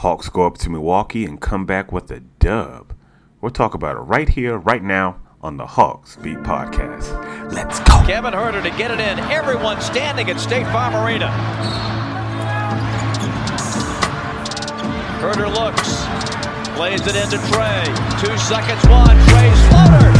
Hawks 0.00 0.30
go 0.30 0.46
up 0.46 0.56
to 0.56 0.70
Milwaukee 0.70 1.26
and 1.26 1.38
come 1.38 1.66
back 1.66 1.92
with 1.92 2.10
a 2.10 2.20
dub. 2.20 2.94
We'll 3.42 3.50
talk 3.50 3.74
about 3.74 3.96
it 3.96 4.00
right 4.00 4.30
here, 4.30 4.56
right 4.56 4.82
now 4.82 5.20
on 5.42 5.58
the 5.58 5.66
Hawks 5.66 6.16
Beat 6.16 6.38
Podcast. 6.38 7.52
Let's 7.52 7.80
go. 7.80 8.02
Kevin 8.06 8.32
Huerter 8.32 8.62
to 8.62 8.70
get 8.78 8.90
it 8.90 8.98
in. 8.98 9.18
Everyone 9.30 9.78
standing 9.82 10.30
at 10.30 10.40
State 10.40 10.64
Farm 10.68 10.94
Arena. 10.94 11.26
Huerter 15.20 15.54
looks, 15.54 16.76
plays 16.78 17.06
it 17.06 17.16
into 17.16 17.36
Trae. 17.52 17.84
Two 18.24 18.38
seconds, 18.38 18.82
one. 18.88 19.18
Trae's 19.28 19.68
floater. 19.68 20.19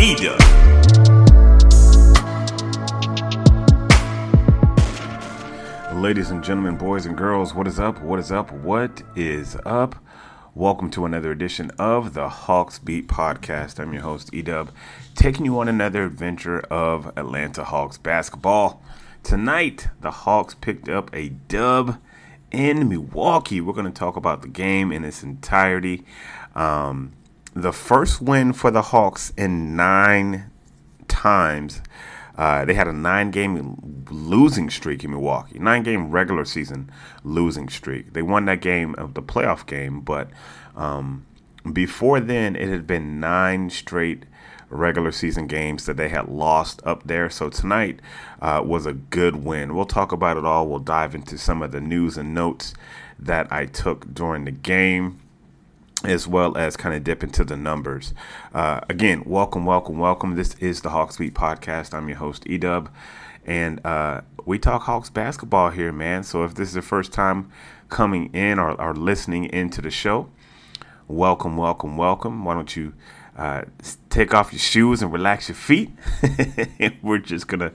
Eda. 0.00 0.36
Ladies 5.92 6.30
and 6.30 6.44
gentlemen, 6.44 6.76
boys 6.76 7.04
and 7.04 7.16
girls, 7.16 7.52
what 7.52 7.66
is 7.66 7.80
up? 7.80 8.00
What 8.00 8.20
is 8.20 8.30
up? 8.30 8.52
What 8.52 9.02
is 9.16 9.56
up? 9.66 9.96
Welcome 10.54 10.90
to 10.92 11.04
another 11.04 11.32
edition 11.32 11.72
of 11.80 12.14
the 12.14 12.28
Hawks 12.28 12.78
Beat 12.78 13.08
Podcast. 13.08 13.80
I'm 13.80 13.92
your 13.92 14.02
host, 14.02 14.30
Edub, 14.30 14.68
taking 15.16 15.44
you 15.44 15.58
on 15.58 15.66
another 15.66 16.04
adventure 16.04 16.60
of 16.70 17.08
Atlanta 17.18 17.64
Hawks 17.64 17.98
basketball. 17.98 18.80
Tonight, 19.24 19.88
the 20.00 20.12
Hawks 20.12 20.54
picked 20.54 20.88
up 20.88 21.10
a 21.12 21.30
dub 21.30 22.00
in 22.52 22.88
Milwaukee. 22.88 23.60
We're 23.60 23.72
going 23.72 23.84
to 23.86 23.90
talk 23.90 24.14
about 24.14 24.42
the 24.42 24.48
game 24.48 24.92
in 24.92 25.04
its 25.04 25.24
entirety. 25.24 26.04
Um, 26.54 27.14
the 27.54 27.72
first 27.72 28.20
win 28.20 28.52
for 28.52 28.70
the 28.70 28.82
Hawks 28.82 29.32
in 29.36 29.76
nine 29.76 30.50
times. 31.08 31.82
Uh, 32.36 32.64
they 32.64 32.74
had 32.74 32.86
a 32.86 32.92
nine 32.92 33.32
game 33.32 34.04
losing 34.10 34.70
streak 34.70 35.02
in 35.02 35.10
Milwaukee, 35.10 35.58
nine 35.58 35.82
game 35.82 36.10
regular 36.10 36.44
season 36.44 36.90
losing 37.24 37.68
streak. 37.68 38.12
They 38.12 38.22
won 38.22 38.44
that 38.44 38.60
game 38.60 38.94
of 38.94 39.14
the 39.14 39.22
playoff 39.22 39.66
game, 39.66 40.00
but 40.00 40.30
um, 40.76 41.26
before 41.72 42.20
then, 42.20 42.54
it 42.54 42.68
had 42.68 42.86
been 42.86 43.18
nine 43.18 43.70
straight 43.70 44.24
regular 44.70 45.10
season 45.10 45.46
games 45.46 45.86
that 45.86 45.96
they 45.96 46.10
had 46.10 46.28
lost 46.28 46.80
up 46.84 47.06
there. 47.06 47.28
So 47.30 47.48
tonight 47.48 48.00
uh, 48.40 48.62
was 48.64 48.86
a 48.86 48.92
good 48.92 49.36
win. 49.44 49.74
We'll 49.74 49.86
talk 49.86 50.12
about 50.12 50.36
it 50.36 50.44
all. 50.44 50.68
We'll 50.68 50.78
dive 50.78 51.14
into 51.14 51.38
some 51.38 51.62
of 51.62 51.72
the 51.72 51.80
news 51.80 52.16
and 52.16 52.34
notes 52.34 52.74
that 53.18 53.50
I 53.52 53.66
took 53.66 54.14
during 54.14 54.44
the 54.44 54.52
game 54.52 55.20
as 56.04 56.28
well 56.28 56.56
as 56.56 56.76
kind 56.76 56.94
of 56.94 57.02
dip 57.02 57.22
into 57.22 57.44
the 57.44 57.56
numbers. 57.56 58.14
Uh, 58.54 58.80
again, 58.88 59.22
welcome, 59.26 59.66
welcome, 59.66 59.98
welcome. 59.98 60.36
This 60.36 60.54
is 60.56 60.82
the 60.82 60.90
Hawks 60.90 61.16
Beat 61.16 61.34
Podcast. 61.34 61.92
I'm 61.92 62.08
your 62.08 62.18
host, 62.18 62.44
Edub, 62.44 62.88
and 63.44 63.84
uh, 63.84 64.20
we 64.44 64.58
talk 64.58 64.82
Hawks 64.82 65.10
basketball 65.10 65.70
here, 65.70 65.92
man. 65.92 66.22
So 66.22 66.44
if 66.44 66.54
this 66.54 66.68
is 66.68 66.74
the 66.74 66.82
first 66.82 67.12
time 67.12 67.50
coming 67.88 68.32
in 68.32 68.58
or, 68.58 68.80
or 68.80 68.94
listening 68.94 69.46
into 69.46 69.82
the 69.82 69.90
show, 69.90 70.28
welcome, 71.08 71.56
welcome, 71.56 71.96
welcome. 71.96 72.44
Why 72.44 72.54
don't 72.54 72.76
you 72.76 72.94
uh, 73.36 73.62
take 74.08 74.32
off 74.32 74.52
your 74.52 74.60
shoes 74.60 75.02
and 75.02 75.12
relax 75.12 75.48
your 75.48 75.56
feet? 75.56 75.90
We're 77.02 77.18
just 77.18 77.48
going 77.48 77.60
to 77.60 77.72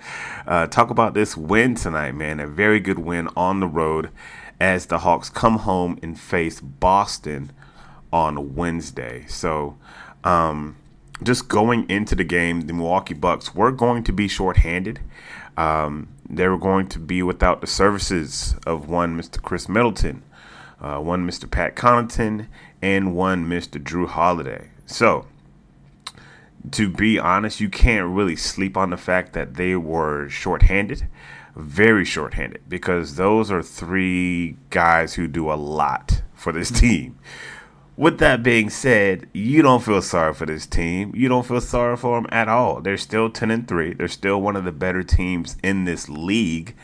uh, 0.47 0.67
talk 0.67 0.89
about 0.89 1.13
this 1.13 1.35
win 1.35 1.75
tonight, 1.75 2.13
man. 2.13 2.39
A 2.39 2.47
very 2.47 2.79
good 2.79 2.99
win 2.99 3.27
on 3.35 3.59
the 3.59 3.67
road 3.67 4.11
as 4.61 4.85
the 4.85 4.99
Hawks 4.99 5.29
come 5.29 5.59
home 5.59 5.99
and 6.01 6.17
face 6.17 6.61
Boston 6.61 7.51
on 8.13 8.53
Wednesday. 8.55 9.25
So, 9.27 9.75
um, 10.23 10.77
just 11.23 11.49
going 11.49 11.89
into 11.89 12.15
the 12.15 12.23
game, 12.23 12.61
the 12.61 12.73
Milwaukee 12.73 13.15
Bucks 13.15 13.55
were 13.55 13.71
going 13.71 14.03
to 14.03 14.13
be 14.13 14.27
shorthanded. 14.27 14.99
Um, 15.57 16.09
they 16.29 16.47
were 16.47 16.57
going 16.57 16.87
to 16.89 16.99
be 16.99 17.23
without 17.23 17.59
the 17.59 17.67
services 17.67 18.55
of 18.65 18.87
one 18.87 19.19
Mr. 19.19 19.41
Khris 19.41 19.67
Middleton, 19.67 20.23
uh, 20.79 20.99
one 20.99 21.27
Mr. 21.27 21.49
Pat 21.49 21.75
Connaughton, 21.75 22.47
and 22.81 23.15
one 23.15 23.45
Mr. 23.47 23.81
Jrue 23.83 24.07
Holiday. 24.07 24.69
So, 24.85 25.25
to 26.71 26.89
be 26.89 27.17
honest, 27.17 27.59
you 27.59 27.69
can't 27.69 28.07
really 28.07 28.35
sleep 28.35 28.77
on 28.77 28.91
the 28.91 28.97
fact 28.97 29.33
that 29.33 29.55
they 29.55 29.75
were 29.75 30.29
shorthanded, 30.29 31.07
very 31.55 32.05
shorthanded, 32.05 32.61
because 32.69 33.15
those 33.15 33.49
are 33.51 33.63
three 33.63 34.57
guys 34.69 35.15
who 35.15 35.27
do 35.27 35.51
a 35.51 35.55
lot 35.55 36.21
for 36.35 36.51
this 36.51 36.69
team 36.79 37.17
with 37.95 38.17
that 38.19 38.41
being 38.41 38.69
said, 38.69 39.27
you 39.33 39.61
don't 39.61 39.83
feel 39.83 40.01
sorry 40.01 40.33
for 40.33 40.45
this 40.45 40.65
team. 40.65 41.13
You 41.15 41.29
don't 41.29 41.45
feel 41.45 41.61
sorry 41.61 41.95
for 41.95 42.17
them 42.17 42.27
at 42.31 42.47
all. 42.47 42.81
They're 42.81 42.97
still 42.97 43.29
10 43.29 43.51
and 43.51 43.67
3. 43.67 43.93
They're 43.93 44.07
still 44.07 44.41
one 44.41 44.55
of 44.55 44.63
the 44.63 44.71
better 44.71 45.03
teams 45.03 45.57
in 45.63 45.85
this 45.85 46.09
league. 46.09 46.75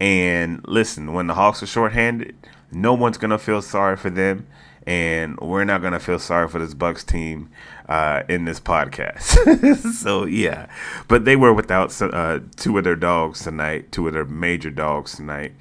And 0.00 0.66
listen, 0.68 1.12
when 1.12 1.26
the 1.26 1.34
Hawks 1.34 1.62
are 1.62 1.66
shorthanded, 1.66 2.34
no 2.70 2.92
one's 2.92 3.18
going 3.18 3.30
to 3.30 3.38
feel 3.38 3.62
sorry 3.62 3.96
for 3.96 4.10
them. 4.10 4.46
And 4.86 5.38
we're 5.40 5.64
not 5.64 5.82
going 5.82 5.92
to 5.92 6.00
feel 6.00 6.18
sorry 6.18 6.48
for 6.48 6.58
this 6.58 6.74
Bucks 6.74 7.04
team 7.04 7.50
uh, 7.88 8.22
in 8.28 8.44
this 8.44 8.60
podcast. 8.60 9.76
so, 9.94 10.24
yeah. 10.24 10.66
But 11.06 11.24
they 11.24 11.36
were 11.36 11.52
without 11.52 12.00
uh, 12.02 12.40
two 12.56 12.76
of 12.76 12.84
their 12.84 12.96
dogs 12.96 13.44
tonight, 13.44 13.92
two 13.92 14.06
of 14.08 14.14
their 14.14 14.24
major 14.24 14.70
dogs 14.70 15.16
tonight 15.16 15.52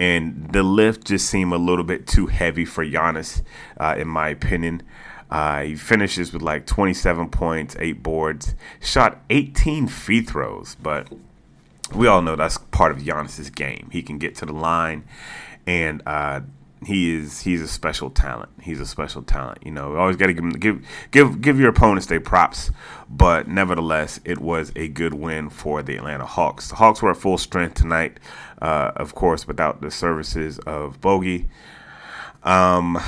and 0.00 0.50
the 0.50 0.62
lift 0.62 1.08
just 1.08 1.28
seemed 1.28 1.52
a 1.52 1.58
little 1.58 1.84
bit 1.84 2.06
too 2.06 2.26
heavy 2.26 2.64
for 2.64 2.82
Giannis, 2.82 3.42
uh, 3.78 3.96
in 3.98 4.08
my 4.08 4.30
opinion. 4.30 4.82
Uh, 5.30 5.60
he 5.60 5.76
finishes 5.76 6.32
with 6.32 6.40
like 6.40 6.64
27 6.64 7.28
points, 7.28 7.76
eight 7.78 8.02
boards, 8.02 8.54
shot 8.80 9.20
18 9.28 9.88
free 9.88 10.22
throws, 10.22 10.74
but 10.82 11.06
we 11.94 12.06
all 12.06 12.22
know 12.22 12.34
that's 12.34 12.56
part 12.56 12.92
of 12.92 12.98
Giannis's 12.98 13.50
game. 13.50 13.90
He 13.92 14.00
can 14.02 14.16
get 14.16 14.34
to 14.36 14.46
the 14.46 14.54
line, 14.54 15.04
and 15.66 16.02
uh, 16.06 16.40
he 16.84 17.14
is 17.14 17.40
he's 17.40 17.60
a 17.60 17.68
special 17.68 18.10
talent. 18.10 18.50
He's 18.62 18.80
a 18.80 18.86
special 18.86 19.22
talent. 19.22 19.58
You 19.64 19.70
know, 19.70 19.96
always 19.96 20.16
got 20.16 20.26
to 20.26 20.32
give, 20.32 20.60
give 20.60 20.86
give 21.10 21.40
give 21.40 21.60
your 21.60 21.68
opponents 21.68 22.06
their 22.06 22.20
props. 22.20 22.70
But 23.08 23.48
nevertheless, 23.48 24.20
it 24.24 24.38
was 24.38 24.72
a 24.76 24.88
good 24.88 25.14
win 25.14 25.50
for 25.50 25.82
the 25.82 25.96
Atlanta 25.96 26.26
Hawks. 26.26 26.68
The 26.68 26.76
Hawks 26.76 27.02
were 27.02 27.10
at 27.10 27.16
full 27.16 27.38
strength 27.38 27.74
tonight, 27.74 28.18
uh, 28.62 28.92
of 28.96 29.14
course, 29.14 29.46
without 29.46 29.82
the 29.82 29.90
services 29.90 30.58
of 30.60 31.00
Bogi. 31.00 31.48
Um, 32.42 32.98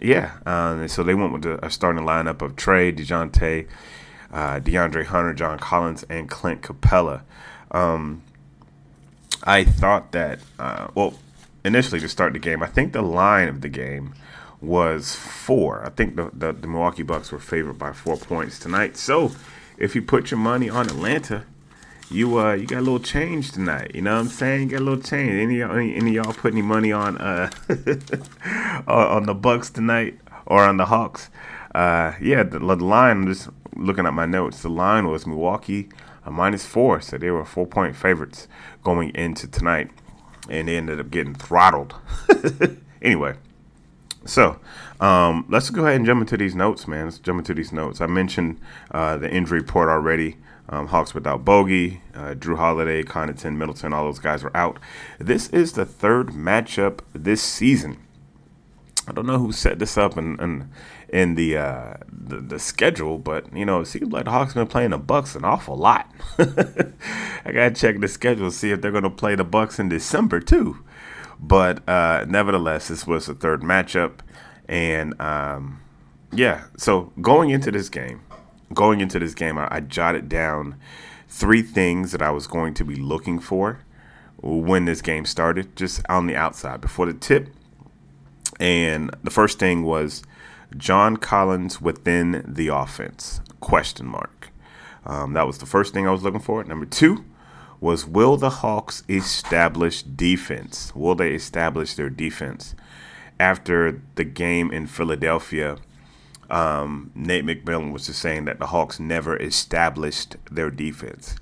yeah, 0.00 0.32
uh, 0.44 0.86
so 0.86 1.02
they 1.02 1.14
went 1.14 1.32
with 1.32 1.46
a 1.46 1.70
starting 1.70 2.04
lineup 2.04 2.42
of 2.42 2.56
Trae, 2.56 2.94
Dejounte, 2.94 3.66
uh, 4.32 4.60
DeAndre 4.60 5.06
Hunter, 5.06 5.32
John 5.32 5.58
Collins, 5.58 6.04
and 6.10 6.28
Clint 6.28 6.62
Capela. 6.62 7.22
Um, 7.70 8.22
I 9.44 9.64
thought 9.64 10.12
that, 10.12 10.40
uh, 10.58 10.88
well, 10.94 11.14
initially 11.68 12.00
to 12.00 12.08
start 12.08 12.32
the 12.32 12.38
game, 12.38 12.62
I 12.62 12.66
think 12.66 12.92
the 12.92 13.02
line 13.02 13.48
of 13.48 13.60
the 13.60 13.68
game 13.68 14.14
was 14.60 15.14
four. 15.14 15.84
I 15.84 15.90
think 15.90 16.16
the, 16.16 16.30
the, 16.32 16.52
the 16.52 16.66
Milwaukee 16.66 17.04
Bucks 17.04 17.30
were 17.30 17.38
favored 17.38 17.78
by 17.78 17.92
four 17.92 18.16
points 18.16 18.58
tonight. 18.58 18.96
So 18.96 19.30
if 19.76 19.94
you 19.94 20.02
put 20.02 20.32
your 20.32 20.40
money 20.40 20.68
on 20.68 20.86
Atlanta, 20.86 21.44
you 22.10 22.40
uh 22.40 22.54
you 22.54 22.66
got 22.66 22.78
a 22.78 22.80
little 22.80 22.98
change 22.98 23.52
tonight. 23.52 23.90
You 23.94 24.00
know 24.00 24.14
what 24.14 24.20
I'm 24.20 24.28
saying? 24.28 24.62
You 24.62 24.68
got 24.70 24.80
a 24.80 24.88
little 24.88 25.02
change. 25.02 25.30
Any 25.30 25.62
any, 25.62 25.94
any 25.94 26.12
y'all 26.12 26.32
put 26.32 26.54
any 26.54 26.62
money 26.62 26.90
on 26.90 27.18
uh 27.18 27.50
on 28.88 29.24
the 29.26 29.34
Bucks 29.34 29.68
tonight 29.68 30.18
or 30.46 30.62
on 30.64 30.78
the 30.78 30.86
Hawks? 30.86 31.28
Uh 31.74 32.14
yeah, 32.18 32.42
the, 32.44 32.58
the 32.58 32.76
line. 32.76 33.18
I'm 33.18 33.26
just 33.26 33.50
looking 33.76 34.06
at 34.06 34.14
my 34.14 34.24
notes. 34.24 34.62
The 34.62 34.70
line 34.70 35.08
was 35.08 35.26
Milwaukee 35.26 35.90
a 36.24 36.30
minus 36.30 36.64
four, 36.64 37.00
so 37.02 37.18
they 37.18 37.30
were 37.30 37.44
four 37.44 37.66
point 37.66 37.94
favorites 37.94 38.48
going 38.82 39.10
into 39.14 39.46
tonight 39.46 39.90
and 40.48 40.68
they 40.68 40.76
ended 40.76 41.00
up 41.00 41.10
getting 41.10 41.34
throttled. 41.34 41.94
anyway, 43.02 43.34
so 44.24 44.58
um, 45.00 45.46
let's 45.48 45.70
go 45.70 45.82
ahead 45.84 45.96
and 45.96 46.06
jump 46.06 46.20
into 46.20 46.36
these 46.36 46.54
notes, 46.54 46.86
man. 46.86 47.06
Let's 47.06 47.18
jump 47.18 47.38
into 47.38 47.54
these 47.54 47.72
notes. 47.72 48.00
I 48.00 48.06
mentioned 48.06 48.60
uh, 48.90 49.16
the 49.16 49.30
injury 49.30 49.60
report 49.60 49.88
already. 49.88 50.36
Um, 50.70 50.88
Hawks 50.88 51.14
without 51.14 51.46
Bogi, 51.46 52.00
uh, 52.14 52.34
Jrue 52.34 52.58
Holiday, 52.58 53.02
Connaughton, 53.02 53.56
Middleton, 53.56 53.94
all 53.94 54.04
those 54.04 54.18
guys 54.18 54.44
are 54.44 54.54
out. 54.54 54.78
This 55.18 55.48
is 55.48 55.72
the 55.72 55.86
third 55.86 56.28
matchup 56.28 57.00
this 57.14 57.40
season. 57.40 57.96
I 59.06 59.12
don't 59.12 59.24
know 59.24 59.38
who 59.38 59.50
set 59.50 59.78
this 59.78 59.96
up 59.96 60.18
and, 60.18 60.38
and 60.38 60.70
in 61.08 61.34
the, 61.34 61.56
uh, 61.56 61.94
the, 62.10 62.36
the 62.40 62.58
schedule, 62.58 63.18
but 63.18 63.54
you 63.56 63.64
know, 63.64 63.80
it 63.80 63.86
seems 63.86 64.12
like 64.12 64.24
the 64.26 64.30
Hawks 64.30 64.54
been 64.54 64.66
playing 64.66 64.90
the 64.90 64.98
Bucks 64.98 65.34
an 65.34 65.44
awful 65.44 65.76
lot. 65.76 66.10
I 66.38 67.52
gotta 67.52 67.70
check 67.70 67.98
the 68.00 68.08
schedule 68.08 68.50
see 68.50 68.70
if 68.70 68.80
they're 68.80 68.92
gonna 68.92 69.10
play 69.10 69.34
the 69.34 69.44
Bucks 69.44 69.78
in 69.78 69.88
December 69.88 70.40
too. 70.40 70.78
But 71.40 71.88
uh, 71.88 72.24
nevertheless, 72.28 72.88
this 72.88 73.06
was 73.06 73.26
the 73.26 73.34
third 73.34 73.62
matchup, 73.62 74.20
and 74.68 75.18
um, 75.20 75.80
yeah. 76.32 76.64
So 76.76 77.12
going 77.20 77.50
into 77.50 77.70
this 77.70 77.88
game, 77.88 78.22
going 78.74 79.00
into 79.00 79.18
this 79.18 79.34
game, 79.34 79.56
I, 79.56 79.68
I 79.70 79.80
jotted 79.80 80.28
down 80.28 80.76
three 81.28 81.62
things 81.62 82.12
that 82.12 82.22
I 82.22 82.30
was 82.30 82.46
going 82.46 82.74
to 82.74 82.84
be 82.84 82.96
looking 82.96 83.38
for 83.38 83.84
when 84.40 84.84
this 84.84 85.02
game 85.02 85.24
started, 85.24 85.76
just 85.76 86.00
on 86.08 86.26
the 86.26 86.36
outside 86.36 86.80
before 86.80 87.06
the 87.06 87.14
tip. 87.14 87.48
And 88.60 89.14
the 89.22 89.30
first 89.30 89.58
thing 89.58 89.84
was 89.84 90.22
John 90.76 91.16
Collins 91.16 91.80
within 91.80 92.44
the 92.46 92.68
offense? 92.68 93.40
Question 93.60 94.06
mark. 94.06 94.50
Um, 95.06 95.32
that 95.32 95.46
was 95.46 95.58
the 95.58 95.66
first 95.66 95.94
thing 95.94 96.06
I 96.06 96.10
was 96.10 96.22
looking 96.22 96.40
for. 96.40 96.62
Number 96.64 96.86
two 96.86 97.24
was 97.80 98.06
will 98.06 98.36
the 98.36 98.50
Hawks 98.50 99.02
establish 99.08 100.02
defense? 100.02 100.94
Will 100.94 101.14
they 101.14 101.32
establish 101.32 101.94
their 101.94 102.10
defense? 102.10 102.74
After 103.40 104.02
the 104.16 104.24
game 104.24 104.72
in 104.72 104.86
Philadelphia, 104.86 105.78
um, 106.50 107.12
Nate 107.14 107.44
McMillan 107.44 107.92
was 107.92 108.06
just 108.06 108.20
saying 108.20 108.46
that 108.46 108.58
the 108.58 108.66
Hawks 108.66 108.98
never 108.98 109.36
established 109.36 110.36
their 110.50 110.70
defense. 110.70 111.36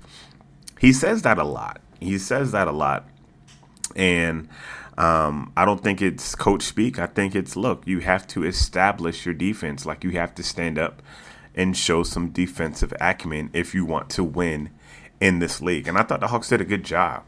He 0.79 0.93
says 0.93 1.23
that 1.23 1.37
a 1.39 1.43
lot. 1.43 1.81
He 1.99 2.17
says 2.17 2.51
that 2.51 2.67
a 2.67 2.71
lot. 2.71 3.07
And 3.95 4.47
um, 4.97 5.51
I 5.55 5.65
don't 5.65 5.83
think 5.83 6.01
it's 6.01 6.33
coach 6.33 6.63
speak. 6.63 6.97
I 6.97 7.07
think 7.07 7.35
it's 7.35 7.55
look, 7.55 7.85
you 7.85 7.99
have 7.99 8.25
to 8.27 8.43
establish 8.43 9.25
your 9.25 9.35
defense. 9.35 9.85
Like 9.85 10.03
you 10.03 10.11
have 10.11 10.33
to 10.35 10.43
stand 10.43 10.79
up 10.79 11.01
and 11.53 11.75
show 11.75 12.03
some 12.03 12.29
defensive 12.29 12.93
acumen 12.99 13.49
if 13.53 13.75
you 13.75 13.85
want 13.85 14.09
to 14.11 14.23
win 14.23 14.69
in 15.19 15.39
this 15.39 15.61
league. 15.61 15.87
And 15.87 15.97
I 15.97 16.03
thought 16.03 16.19
the 16.19 16.27
Hawks 16.27 16.49
did 16.49 16.61
a 16.61 16.65
good 16.65 16.83
job. 16.83 17.23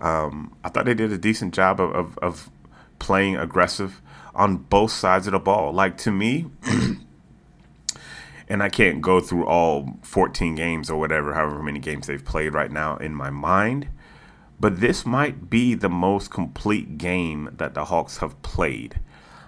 Um, 0.00 0.54
I 0.62 0.68
thought 0.68 0.84
they 0.84 0.94
did 0.94 1.12
a 1.12 1.18
decent 1.18 1.54
job 1.54 1.80
of, 1.80 1.92
of, 1.92 2.18
of 2.18 2.50
playing 2.98 3.36
aggressive 3.36 4.00
on 4.34 4.56
both 4.56 4.92
sides 4.92 5.26
of 5.26 5.32
the 5.32 5.38
ball. 5.38 5.72
Like 5.72 5.96
to 5.98 6.12
me, 6.12 6.46
and 8.48 8.62
I 8.62 8.68
can't 8.68 9.00
go 9.00 9.20
through 9.20 9.46
all 9.46 9.98
14 10.02 10.54
games 10.54 10.88
or 10.88 10.98
whatever, 10.98 11.34
however 11.34 11.62
many 11.62 11.80
games 11.80 12.06
they've 12.06 12.24
played 12.24 12.54
right 12.54 12.70
now 12.70 12.96
in 12.96 13.14
my 13.14 13.30
mind. 13.30 13.88
But 14.60 14.80
this 14.80 15.06
might 15.06 15.48
be 15.48 15.74
the 15.74 15.88
most 15.88 16.30
complete 16.30 16.98
game 16.98 17.50
that 17.56 17.74
the 17.74 17.86
Hawks 17.86 18.18
have 18.18 18.40
played. 18.42 19.00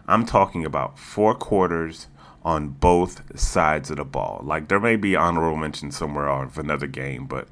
I'm 0.06 0.24
talking 0.24 0.64
about 0.64 0.98
four 0.98 1.34
quarters 1.34 2.06
on 2.42 2.68
both 2.68 3.38
sides 3.38 3.90
of 3.90 3.96
the 3.96 4.04
ball. 4.04 4.40
Like 4.42 4.68
there 4.68 4.80
may 4.80 4.96
be 4.96 5.16
honorable 5.16 5.56
mention 5.56 5.90
somewhere 5.90 6.28
of 6.28 6.58
another 6.58 6.86
game, 6.86 7.26
but 7.26 7.48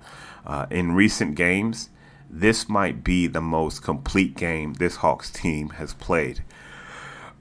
uh, 0.46 0.66
in 0.70 0.92
recent 0.92 1.34
games, 1.34 1.90
this 2.30 2.68
might 2.68 3.04
be 3.04 3.26
the 3.26 3.40
most 3.40 3.82
complete 3.82 4.36
game 4.36 4.74
this 4.74 4.96
Hawks 4.96 5.30
team 5.30 5.70
has 5.70 5.94
played. 5.94 6.42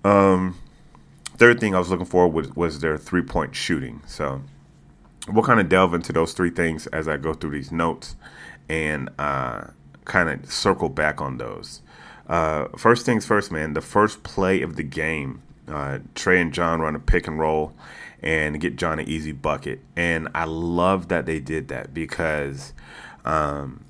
Um, 0.03 0.57
third 1.37 1.59
thing 1.59 1.75
I 1.75 1.79
was 1.79 1.89
looking 1.89 2.05
for 2.05 2.27
was, 2.27 2.55
was 2.55 2.79
their 2.79 2.97
three 2.97 3.21
point 3.21 3.55
shooting. 3.55 4.01
So 4.05 4.41
we'll 5.27 5.43
kind 5.43 5.59
of 5.59 5.69
delve 5.69 5.93
into 5.93 6.13
those 6.13 6.33
three 6.33 6.49
things 6.49 6.87
as 6.87 7.07
I 7.07 7.17
go 7.17 7.33
through 7.33 7.51
these 7.51 7.71
notes. 7.71 8.15
And 8.69 9.09
uh, 9.17 9.67
kind 10.07 10.29
of 10.29 10.51
circle 10.51 10.89
back 10.89 11.21
on 11.21 11.37
those. 11.37 11.81
Uh, 12.27 12.67
first 12.77 13.05
things 13.05 13.25
first, 13.25 13.51
man. 13.51 13.73
The 13.73 13.81
first 13.81 14.23
play 14.23 14.61
of 14.61 14.75
the 14.75 14.83
game, 14.83 15.41
uh, 15.67 15.99
Trae 16.15 16.41
and 16.41 16.53
John 16.53 16.81
run 16.81 16.95
a 16.95 16.99
pick 16.99 17.27
and 17.27 17.37
roll 17.39 17.73
and 18.21 18.59
get 18.59 18.75
John 18.77 18.99
an 18.99 19.07
easy 19.07 19.31
bucket, 19.31 19.79
and 19.95 20.27
I 20.33 20.45
love 20.45 21.09
that 21.09 21.25
they 21.25 21.39
did 21.39 21.67
that 21.67 21.93
because 21.93 22.73
um, 23.23 23.85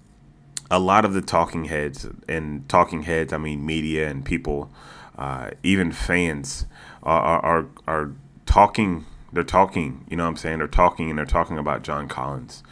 a 0.70 0.80
lot 0.80 1.06
of 1.06 1.14
the 1.14 1.22
talking 1.22 1.66
heads 1.66 2.06
and 2.28 2.68
talking 2.68 3.04
heads, 3.04 3.32
I 3.32 3.38
mean 3.38 3.66
media 3.66 4.10
and 4.10 4.26
people, 4.26 4.70
uh, 5.18 5.52
even 5.64 5.92
fans, 5.92 6.66
are, 7.04 7.40
are 7.40 7.66
are 7.88 8.12
talking. 8.46 9.06
They're 9.32 9.44
talking. 9.44 10.06
You 10.10 10.18
know 10.18 10.24
what 10.24 10.32
I'm 10.32 10.38
saying? 10.38 10.60
They're 10.60 10.68
talking 10.68 11.10
and 11.10 11.18
they're 11.18 11.26
talking 11.26 11.58
about 11.58 11.84
John 11.84 12.08
Collins 12.08 12.64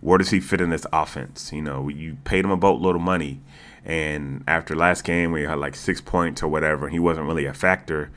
where 0.00 0.18
does 0.18 0.30
he 0.30 0.40
fit 0.40 0.60
in 0.60 0.70
this 0.70 0.86
offense? 0.92 1.52
You 1.52 1.62
know, 1.62 1.88
you 1.88 2.16
paid 2.24 2.44
him 2.44 2.50
a 2.50 2.56
boatload 2.56 2.96
of 2.96 3.02
money, 3.02 3.40
and 3.84 4.44
after 4.46 4.74
last 4.74 5.04
game 5.04 5.32
where 5.32 5.40
he 5.40 5.46
had 5.46 5.58
like 5.58 5.74
six 5.74 6.00
points 6.00 6.42
or 6.42 6.48
whatever, 6.48 6.88
he 6.88 6.98
wasn't 6.98 7.26
really 7.26 7.46
a 7.46 7.54
factor. 7.54 8.10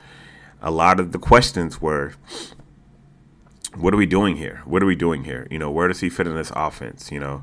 A 0.62 0.70
lot 0.70 0.98
of 0.98 1.12
the 1.12 1.18
questions 1.18 1.80
were, 1.80 2.14
what 3.76 3.92
are 3.92 3.98
we 3.98 4.06
doing 4.06 4.36
here? 4.36 4.62
What 4.64 4.82
are 4.82 4.86
we 4.86 4.96
doing 4.96 5.24
here? 5.24 5.46
You 5.50 5.58
know, 5.58 5.70
where 5.70 5.88
does 5.88 6.00
he 6.00 6.08
fit 6.08 6.26
in 6.26 6.34
this 6.34 6.52
offense? 6.56 7.12
You 7.12 7.20
know, 7.20 7.42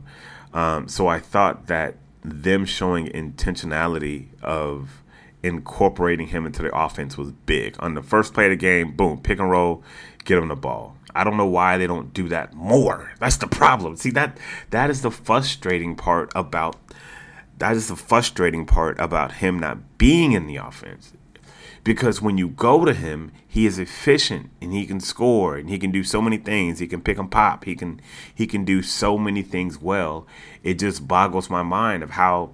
um, 0.54 0.88
so 0.88 1.08
I 1.08 1.20
thought 1.20 1.68
that 1.68 1.96
them 2.24 2.66
showing 2.66 3.08
intentionality 3.08 4.28
of 4.42 5.00
incorporating 5.44 6.28
him 6.28 6.46
into 6.46 6.62
the 6.62 6.76
offense 6.76 7.18
was 7.18 7.32
big. 7.32 7.76
On 7.80 7.94
the 7.96 8.02
first 8.02 8.34
play 8.34 8.46
of 8.46 8.52
the 8.52 8.56
game, 8.56 8.92
boom, 8.92 9.22
pick 9.22 9.40
and 9.40 9.50
roll, 9.50 9.84
get 10.24 10.38
him 10.38 10.48
the 10.48 10.56
ball. 10.56 10.96
I 11.16 11.24
don't 11.24 11.38
know 11.38 11.48
why 11.48 11.78
they 11.78 11.88
don't 11.88 12.14
do 12.14 12.30
that 12.30 12.54
more. 12.54 13.12
That's 13.20 13.38
the 13.38 13.48
problem. 13.48 13.98
See 13.98 14.12
that 14.12 14.38
that 14.70 14.90
is 14.90 15.02
the 15.02 15.12
frustrating 15.12 15.96
part 15.96 16.32
about 16.36 16.78
that 17.58 17.76
is 17.76 17.90
the 17.90 17.96
frustrating 17.96 18.66
part 18.66 19.00
about 19.00 19.34
him 19.34 19.60
not 19.60 19.98
being 19.98 20.32
in 20.32 20.48
the 20.48 20.56
offense. 20.56 21.14
Because 21.84 22.22
when 22.22 22.38
you 22.38 22.48
go 22.48 22.86
to 22.86 22.94
him, 22.94 23.32
he 23.48 23.66
is 23.66 23.80
efficient 23.80 24.52
and 24.62 24.72
he 24.72 24.86
can 24.86 25.00
score 25.00 25.58
and 25.58 25.70
he 25.70 25.80
can 25.80 25.92
do 25.92 26.04
so 26.04 26.22
many 26.22 26.38
things. 26.38 26.80
He 26.80 26.88
can 26.88 27.02
pick 27.02 27.18
and 27.18 27.30
pop. 27.30 27.66
He 27.66 27.76
can 27.76 28.00
he 28.34 28.48
can 28.48 28.64
do 28.64 28.82
so 28.82 29.18
many 29.18 29.42
things 29.42 29.82
well. 29.82 30.28
It 30.64 30.80
just 30.80 31.08
boggles 31.08 31.50
my 31.50 31.64
mind 31.64 32.04
of 32.04 32.12
how 32.12 32.52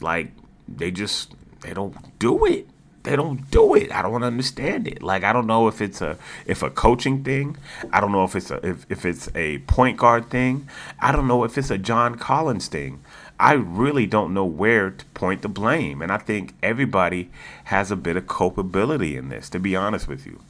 like 0.00 0.32
they 0.66 0.90
just 0.90 1.34
they 1.64 1.74
don't 1.74 2.18
do 2.18 2.44
it 2.44 2.68
they 3.04 3.16
don't 3.16 3.50
do 3.50 3.74
it. 3.74 3.92
I 3.92 4.00
don't 4.00 4.22
understand 4.22 4.88
it. 4.88 5.02
Like 5.02 5.24
I 5.24 5.32
don't 5.32 5.46
know 5.46 5.68
if 5.68 5.80
it's 5.80 6.00
a 6.00 6.16
if 6.46 6.62
a 6.62 6.70
coaching 6.70 7.22
thing. 7.22 7.58
I 7.92 8.00
don't 8.00 8.12
know 8.12 8.24
if 8.24 8.34
it's 8.34 8.50
a 8.50 8.66
if, 8.66 8.86
if 8.90 9.04
it's 9.04 9.28
a 9.34 9.58
point 9.58 9.98
guard 9.98 10.30
thing. 10.30 10.68
I 10.98 11.12
don't 11.12 11.28
know 11.28 11.44
if 11.44 11.56
it's 11.56 11.70
a 11.70 11.78
John 11.78 12.16
Collins 12.16 12.66
thing. 12.66 13.04
I 13.38 13.52
really 13.52 14.06
don't 14.06 14.32
know 14.32 14.46
where 14.46 14.90
to 14.90 15.04
point 15.06 15.42
the 15.42 15.48
blame. 15.48 16.00
And 16.00 16.10
I 16.10 16.18
think 16.18 16.54
everybody 16.62 17.30
has 17.64 17.90
a 17.90 17.96
bit 17.96 18.16
of 18.16 18.26
culpability 18.26 19.16
in 19.16 19.28
this, 19.28 19.50
to 19.50 19.58
be 19.58 19.76
honest 19.76 20.08
with 20.08 20.24
you. 20.24 20.40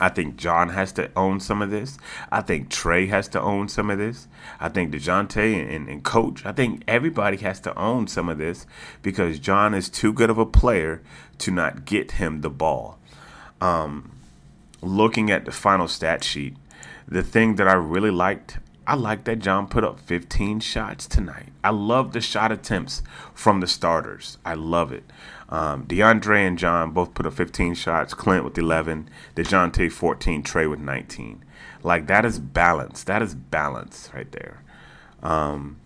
I 0.00 0.08
think 0.08 0.36
John 0.36 0.70
has 0.70 0.92
to 0.92 1.10
own 1.16 1.40
some 1.40 1.60
of 1.60 1.70
this. 1.70 1.98
I 2.30 2.40
think 2.40 2.68
Trae 2.68 3.08
has 3.08 3.28
to 3.28 3.40
own 3.40 3.68
some 3.68 3.90
of 3.90 3.98
this. 3.98 4.28
I 4.60 4.68
think 4.68 4.92
DeJounte 4.92 5.60
and, 5.60 5.70
and, 5.70 5.88
and, 5.88 6.04
Coach, 6.04 6.46
I 6.46 6.52
think 6.52 6.82
everybody 6.86 7.38
has 7.38 7.60
to 7.60 7.76
own 7.76 8.06
some 8.06 8.28
of 8.28 8.38
this 8.38 8.66
because 9.02 9.38
John 9.38 9.74
is 9.74 9.88
too 9.88 10.12
good 10.12 10.30
of 10.30 10.38
a 10.38 10.46
player 10.46 11.02
to 11.38 11.50
not 11.50 11.84
get 11.84 12.12
him 12.12 12.40
the 12.40 12.50
ball. 12.50 12.98
Um, 13.60 14.12
looking 14.80 15.30
at 15.30 15.44
the 15.44 15.52
final 15.52 15.88
stat 15.88 16.22
sheet, 16.22 16.56
the 17.06 17.22
thing 17.22 17.56
that 17.56 17.66
I 17.66 17.74
really 17.74 18.10
liked, 18.10 18.58
I 18.86 18.94
liked 18.94 19.24
that 19.24 19.40
John 19.40 19.66
put 19.66 19.84
up 19.84 19.98
15 20.00 20.60
shots 20.60 21.06
tonight. 21.06 21.48
I 21.64 21.70
love 21.70 22.12
the 22.12 22.20
shot 22.20 22.52
attempts 22.52 23.02
from 23.34 23.60
the 23.60 23.66
starters. 23.66 24.38
I 24.44 24.54
love 24.54 24.92
it. 24.92 25.04
Um, 25.48 25.86
DeAndre 25.86 26.46
and 26.46 26.58
John 26.58 26.90
both 26.90 27.14
put 27.14 27.26
up 27.26 27.32
15 27.32 27.74
shots. 27.74 28.14
Clint 28.14 28.44
with 28.44 28.58
11. 28.58 29.08
DeJounte 29.34 29.90
14. 29.90 30.42
Trae 30.42 30.68
with 30.68 30.80
19. 30.80 31.44
Like 31.82 32.06
that 32.06 32.24
is 32.24 32.38
balance. 32.38 33.04
That 33.04 33.22
is 33.22 33.34
balance 33.34 34.10
right 34.14 34.30
there. 34.32 34.62
Um, 35.22 35.78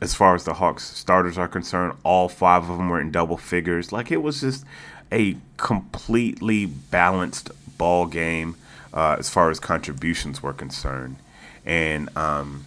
as 0.00 0.14
far 0.14 0.34
as 0.34 0.44
the 0.44 0.54
Hawks 0.54 0.84
starters 0.84 1.36
are 1.38 1.48
concerned, 1.48 1.94
all 2.04 2.28
five 2.28 2.68
of 2.68 2.78
them 2.78 2.88
were 2.88 3.00
in 3.00 3.10
double 3.10 3.36
figures. 3.36 3.92
Like 3.92 4.10
it 4.12 4.22
was 4.22 4.40
just 4.42 4.64
a 5.10 5.36
completely 5.56 6.66
balanced 6.66 7.50
ball 7.76 8.06
game 8.06 8.56
uh, 8.92 9.16
as 9.18 9.28
far 9.28 9.50
as 9.50 9.58
contributions 9.58 10.42
were 10.42 10.52
concerned. 10.52 11.16
And 11.64 12.14
um, 12.16 12.64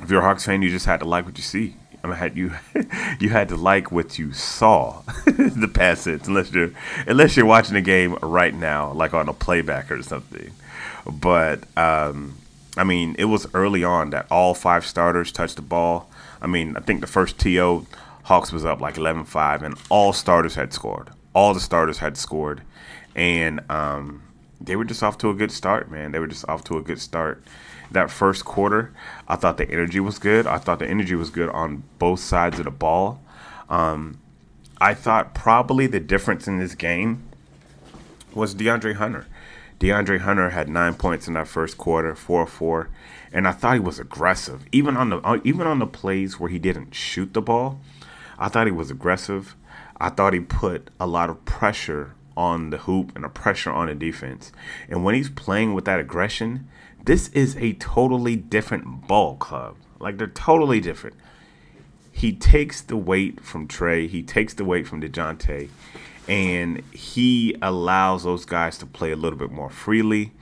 if 0.00 0.10
you're 0.10 0.20
a 0.20 0.24
Hawks 0.24 0.44
fan, 0.44 0.62
you 0.62 0.70
just 0.70 0.86
had 0.86 1.00
to 1.00 1.06
like 1.06 1.24
what 1.24 1.38
you 1.38 1.44
see. 1.44 1.76
I 2.04 2.14
had 2.14 2.36
you 2.36 2.52
you 3.20 3.28
had 3.28 3.48
to 3.50 3.56
like 3.56 3.92
what 3.92 4.18
you 4.18 4.32
saw 4.32 5.02
the 5.24 5.70
hits, 6.04 6.28
unless 6.28 6.52
you're 6.52 6.70
unless 7.06 7.36
you're 7.36 7.46
watching 7.46 7.74
the 7.74 7.80
game 7.80 8.16
right 8.22 8.54
now, 8.54 8.92
like 8.92 9.14
on 9.14 9.28
a 9.28 9.32
playback 9.32 9.90
or 9.90 10.02
something. 10.02 10.52
But 11.06 11.60
um, 11.76 12.38
I 12.76 12.84
mean, 12.84 13.14
it 13.18 13.26
was 13.26 13.46
early 13.54 13.84
on 13.84 14.10
that 14.10 14.26
all 14.30 14.54
five 14.54 14.86
starters 14.86 15.30
touched 15.30 15.56
the 15.56 15.62
ball. 15.62 16.10
I 16.40 16.46
mean, 16.46 16.76
I 16.76 16.80
think 16.80 17.00
the 17.00 17.06
first 17.06 17.38
TO 17.38 17.86
Hawks 18.24 18.52
was 18.52 18.64
up 18.64 18.80
like 18.80 18.94
11-5, 18.94 19.62
and 19.62 19.74
all 19.88 20.12
starters 20.12 20.54
had 20.54 20.72
scored. 20.72 21.10
All 21.34 21.54
the 21.54 21.60
starters 21.60 21.98
had 21.98 22.16
scored, 22.16 22.62
and 23.14 23.60
um, 23.70 24.22
they 24.60 24.76
were 24.76 24.84
just 24.84 25.02
off 25.02 25.18
to 25.18 25.30
a 25.30 25.34
good 25.34 25.52
start, 25.52 25.90
man. 25.90 26.12
They 26.12 26.18
were 26.18 26.26
just 26.26 26.48
off 26.48 26.64
to 26.64 26.78
a 26.78 26.82
good 26.82 27.00
start 27.00 27.42
that 27.92 28.10
first 28.10 28.44
quarter, 28.44 28.92
I 29.28 29.36
thought 29.36 29.56
the 29.56 29.70
energy 29.70 30.00
was 30.00 30.18
good. 30.18 30.46
I 30.46 30.58
thought 30.58 30.78
the 30.78 30.86
energy 30.86 31.14
was 31.14 31.30
good 31.30 31.48
on 31.50 31.84
both 31.98 32.20
sides 32.20 32.58
of 32.58 32.64
the 32.64 32.70
ball. 32.70 33.20
Um, 33.68 34.18
I 34.80 34.94
thought 34.94 35.34
probably 35.34 35.86
the 35.86 36.00
difference 36.00 36.48
in 36.48 36.58
this 36.58 36.74
game 36.74 37.22
was 38.34 38.54
DeAndre 38.54 38.94
Hunter. 38.96 39.26
DeAndre 39.78 40.20
Hunter 40.20 40.50
had 40.50 40.68
nine 40.68 40.94
points 40.94 41.26
in 41.26 41.34
that 41.34 41.48
first 41.48 41.76
quarter, 41.76 42.14
four 42.14 42.46
four, 42.46 42.88
and 43.32 43.48
I 43.48 43.52
thought 43.52 43.74
he 43.74 43.80
was 43.80 43.98
aggressive. 43.98 44.64
Even 44.70 44.96
on 44.96 45.10
the 45.10 45.18
uh, 45.18 45.40
even 45.42 45.66
on 45.66 45.78
the 45.78 45.86
plays 45.86 46.38
where 46.38 46.50
he 46.50 46.58
didn't 46.58 46.94
shoot 46.94 47.34
the 47.34 47.42
ball, 47.42 47.80
I 48.38 48.48
thought 48.48 48.66
he 48.66 48.72
was 48.72 48.90
aggressive. 48.90 49.56
I 49.98 50.08
thought 50.08 50.34
he 50.34 50.40
put 50.40 50.90
a 51.00 51.06
lot 51.06 51.30
of 51.30 51.44
pressure 51.44 52.14
on 52.36 52.70
the 52.70 52.78
hoop 52.78 53.14
and 53.14 53.24
a 53.24 53.28
pressure 53.28 53.70
on 53.70 53.86
the 53.88 53.94
defense. 53.94 54.52
And 54.88 55.04
when 55.04 55.14
he's 55.14 55.28
playing 55.28 55.74
with 55.74 55.84
that 55.84 56.00
aggression, 56.00 56.68
this 57.04 57.28
is 57.28 57.56
a 57.56 57.72
totally 57.74 58.36
different 58.36 59.06
ball 59.06 59.36
club. 59.36 59.76
Like 59.98 60.18
they're 60.18 60.26
totally 60.28 60.80
different. 60.80 61.16
He 62.10 62.32
takes 62.32 62.80
the 62.80 62.96
weight 62.96 63.40
from 63.40 63.66
Trae. 63.66 64.08
He 64.08 64.22
takes 64.22 64.54
the 64.54 64.64
weight 64.64 64.86
from 64.86 65.00
DeJounte. 65.00 65.70
And 66.28 66.82
he 66.92 67.56
allows 67.60 68.24
those 68.24 68.44
guys 68.44 68.78
to 68.78 68.86
play 68.86 69.10
a 69.10 69.16
little 69.16 69.38
bit 69.38 69.50
more 69.50 69.70
freely. 69.70 70.32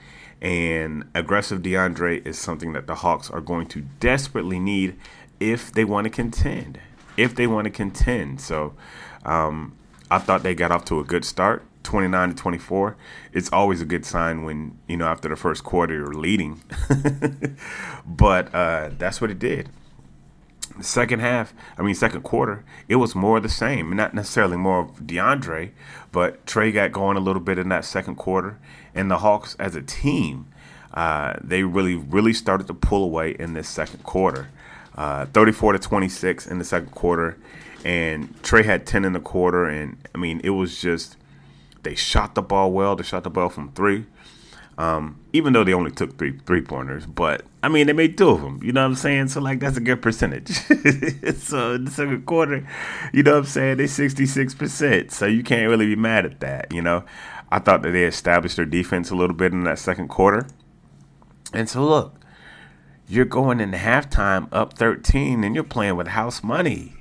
And 0.42 1.04
aggressive 1.14 1.62
DeAndre 1.62 2.26
is 2.26 2.38
something 2.38 2.72
that 2.72 2.86
the 2.86 2.96
Hawks 2.96 3.30
are 3.30 3.40
going 3.40 3.66
to 3.68 3.82
desperately 4.00 4.58
need 4.58 4.96
if 5.38 5.72
they 5.72 5.84
want 5.84 6.04
to 6.04 6.10
contend. 6.10 6.80
If 7.16 7.34
they 7.34 7.46
want 7.46 7.64
to 7.64 7.70
contend. 7.70 8.40
So 8.40 8.74
um, 9.24 9.76
I 10.10 10.18
thought 10.18 10.42
they 10.42 10.54
got 10.54 10.72
off 10.72 10.84
to 10.86 11.00
a 11.00 11.04
good 11.04 11.24
start. 11.24 11.64
29 11.82 12.30
to 12.30 12.34
24, 12.34 12.96
it's 13.32 13.50
always 13.52 13.80
a 13.80 13.84
good 13.84 14.04
sign 14.04 14.44
when, 14.44 14.78
you 14.86 14.96
know, 14.96 15.06
after 15.06 15.28
the 15.28 15.36
first 15.36 15.64
quarter 15.64 15.94
you're 15.94 16.12
leading. 16.12 16.62
but 18.06 18.54
uh, 18.54 18.90
that's 18.98 19.20
what 19.20 19.30
it 19.30 19.38
did. 19.38 19.68
The 20.76 20.84
second 20.84 21.20
half, 21.20 21.52
I 21.76 21.82
mean, 21.82 21.94
second 21.94 22.22
quarter, 22.22 22.64
it 22.88 22.96
was 22.96 23.14
more 23.14 23.38
of 23.38 23.42
the 23.42 23.48
same. 23.48 23.94
Not 23.94 24.14
necessarily 24.14 24.56
more 24.56 24.80
of 24.80 25.00
DeAndre, 25.00 25.70
but 26.12 26.46
Trae 26.46 26.72
got 26.72 26.92
going 26.92 27.16
a 27.16 27.20
little 27.20 27.42
bit 27.42 27.58
in 27.58 27.68
that 27.70 27.84
second 27.84 28.16
quarter. 28.16 28.58
And 28.94 29.10
the 29.10 29.18
Hawks 29.18 29.56
as 29.58 29.74
a 29.74 29.82
team, 29.82 30.46
uh, 30.94 31.34
they 31.42 31.64
really, 31.64 31.96
really 31.96 32.32
started 32.32 32.66
to 32.68 32.74
pull 32.74 33.04
away 33.04 33.32
in 33.32 33.54
this 33.54 33.68
second 33.68 34.02
quarter. 34.04 34.48
Uh, 34.96 35.26
34 35.26 35.74
to 35.74 35.78
26 35.78 36.46
in 36.46 36.58
the 36.58 36.64
second 36.64 36.92
quarter. 36.92 37.36
And 37.84 38.34
Trae 38.42 38.64
had 38.64 38.86
10 38.86 39.04
in 39.04 39.12
the 39.12 39.20
quarter. 39.20 39.66
And 39.66 39.96
I 40.14 40.18
mean, 40.18 40.40
it 40.44 40.50
was 40.50 40.80
just 40.80 41.16
they 41.82 41.94
shot 41.94 42.34
the 42.34 42.42
ball 42.42 42.72
well. 42.72 42.96
They 42.96 43.04
shot 43.04 43.24
the 43.24 43.30
ball 43.30 43.48
from 43.48 43.72
three. 43.72 44.06
Um, 44.78 45.20
even 45.34 45.52
though 45.52 45.62
they 45.62 45.74
only 45.74 45.90
took 45.90 46.16
three 46.16 46.38
three 46.46 46.62
pointers, 46.62 47.04
but 47.04 47.42
I 47.62 47.68
mean 47.68 47.86
they 47.86 47.92
made 47.92 48.16
two 48.16 48.30
of 48.30 48.40
them. 48.40 48.60
You 48.62 48.72
know 48.72 48.80
what 48.80 48.86
I'm 48.86 48.94
saying? 48.94 49.28
So 49.28 49.40
like 49.40 49.60
that's 49.60 49.76
a 49.76 49.80
good 49.80 50.00
percentage. 50.00 50.48
so 51.36 51.74
in 51.74 51.84
the 51.84 51.90
second 51.90 52.24
quarter, 52.24 52.66
you 53.12 53.22
know 53.22 53.32
what 53.32 53.38
I'm 53.40 53.44
saying? 53.44 53.76
They 53.76 53.86
66 53.86 54.54
percent. 54.54 55.12
So 55.12 55.26
you 55.26 55.42
can't 55.42 55.68
really 55.68 55.86
be 55.86 55.96
mad 55.96 56.24
at 56.24 56.40
that. 56.40 56.72
You 56.72 56.80
know, 56.80 57.04
I 57.52 57.58
thought 57.58 57.82
that 57.82 57.90
they 57.90 58.04
established 58.04 58.56
their 58.56 58.64
defense 58.64 59.10
a 59.10 59.16
little 59.16 59.36
bit 59.36 59.52
in 59.52 59.64
that 59.64 59.78
second 59.78 60.08
quarter. 60.08 60.46
And 61.52 61.68
so 61.68 61.84
look, 61.84 62.18
you're 63.06 63.26
going 63.26 63.60
into 63.60 63.76
halftime 63.76 64.48
up 64.50 64.78
13, 64.78 65.44
and 65.44 65.54
you're 65.54 65.64
playing 65.64 65.96
with 65.96 66.06
house 66.08 66.42
money 66.42 66.99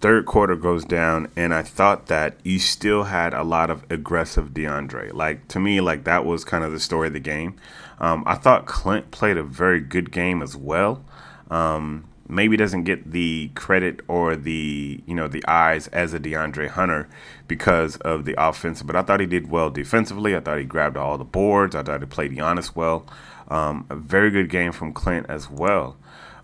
third 0.00 0.26
quarter 0.26 0.56
goes 0.56 0.84
down, 0.84 1.28
and 1.36 1.54
I 1.54 1.62
thought 1.62 2.06
that 2.06 2.36
you 2.42 2.58
still 2.58 3.04
had 3.04 3.32
a 3.32 3.42
lot 3.42 3.70
of 3.70 3.84
aggressive 3.90 4.50
DeAndre. 4.50 5.12
Like 5.12 5.48
to 5.48 5.60
me, 5.60 5.80
like 5.80 6.04
that 6.04 6.24
was 6.24 6.44
kind 6.44 6.64
of 6.64 6.72
the 6.72 6.80
story 6.80 7.08
of 7.08 7.12
the 7.12 7.20
game. 7.20 7.56
Um, 7.98 8.24
I 8.26 8.34
thought 8.34 8.66
Clint 8.66 9.10
played 9.10 9.36
a 9.36 9.42
very 9.42 9.80
good 9.80 10.10
game 10.10 10.42
as 10.42 10.56
well. 10.56 11.04
Um, 11.50 12.04
maybe 12.28 12.56
doesn't 12.56 12.84
get 12.84 13.12
the 13.12 13.50
credit 13.54 14.00
or 14.08 14.34
the 14.36 15.02
you 15.06 15.14
know 15.14 15.28
the 15.28 15.44
eyes 15.46 15.88
as 15.88 16.14
a 16.14 16.20
DeAndre 16.20 16.68
Hunter 16.68 17.08
because 17.48 17.96
of 17.98 18.24
the 18.24 18.34
offense, 18.38 18.82
but 18.82 18.96
I 18.96 19.02
thought 19.02 19.20
he 19.20 19.26
did 19.26 19.50
well 19.50 19.70
defensively. 19.70 20.34
I 20.34 20.40
thought 20.40 20.58
he 20.58 20.64
grabbed 20.64 20.96
all 20.96 21.18
the 21.18 21.24
boards. 21.24 21.74
I 21.74 21.82
thought 21.82 22.00
he 22.00 22.06
played 22.06 22.32
Giannis 22.32 22.74
well. 22.74 23.06
Um, 23.48 23.86
a 23.90 23.96
very 23.96 24.30
good 24.30 24.48
game 24.48 24.72
from 24.72 24.92
Clint 24.92 25.26
as 25.28 25.50
well. 25.50 25.96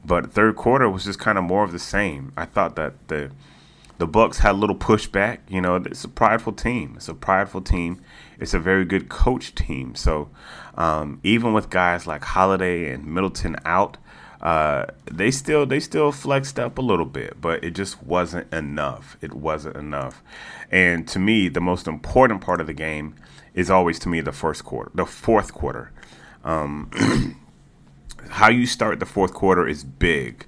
But 0.04 0.32
third 0.32 0.56
quarter 0.56 0.88
was 0.88 1.04
just 1.04 1.18
kind 1.18 1.38
of 1.38 1.44
more 1.44 1.64
of 1.64 1.72
the 1.72 1.78
same. 1.78 2.32
I 2.36 2.44
thought 2.44 2.76
that 2.76 2.94
the 3.08 3.30
the 3.98 4.06
Bucks 4.06 4.38
had 4.38 4.52
a 4.52 4.58
little 4.58 4.76
pushback. 4.76 5.40
You 5.46 5.60
know, 5.60 5.76
it's 5.76 6.04
a 6.04 6.08
prideful 6.08 6.54
team. 6.54 6.94
It's 6.96 7.08
a 7.08 7.14
prideful 7.14 7.60
team. 7.60 8.00
It's 8.38 8.54
a 8.54 8.58
very 8.58 8.86
good 8.86 9.10
coach 9.10 9.54
team. 9.54 9.94
So 9.94 10.30
um, 10.74 11.20
even 11.22 11.52
with 11.52 11.68
guys 11.68 12.06
like 12.06 12.24
Holiday 12.24 12.90
and 12.90 13.04
Middleton 13.04 13.56
out, 13.66 13.98
uh, 14.40 14.86
they 15.04 15.30
still 15.30 15.66
they 15.66 15.80
still 15.80 16.12
flexed 16.12 16.58
up 16.58 16.78
a 16.78 16.80
little 16.80 17.04
bit, 17.04 17.40
but 17.42 17.62
it 17.62 17.72
just 17.72 18.02
wasn't 18.02 18.50
enough. 18.54 19.18
It 19.20 19.34
wasn't 19.34 19.76
enough. 19.76 20.22
And 20.70 21.06
to 21.08 21.18
me, 21.18 21.48
the 21.48 21.60
most 21.60 21.86
important 21.86 22.40
part 22.40 22.62
of 22.62 22.66
the 22.66 22.72
game 22.72 23.16
is 23.52 23.70
always 23.70 23.98
to 23.98 24.08
me 24.08 24.22
the 24.22 24.32
first 24.32 24.64
quarter, 24.64 24.90
the 24.94 25.04
fourth 25.04 25.52
quarter. 25.52 25.92
Um, 26.42 26.90
how 28.28 28.48
you 28.48 28.66
start 28.66 29.00
the 29.00 29.06
fourth 29.06 29.34
quarter 29.34 29.66
is 29.66 29.84
big. 29.84 30.46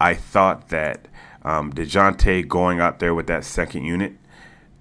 I 0.00 0.14
thought 0.14 0.68
that 0.68 1.08
um, 1.42 1.72
DeJounte 1.72 2.48
going 2.48 2.80
out 2.80 2.98
there 2.98 3.14
with 3.14 3.26
that 3.28 3.44
second 3.44 3.84
unit, 3.84 4.14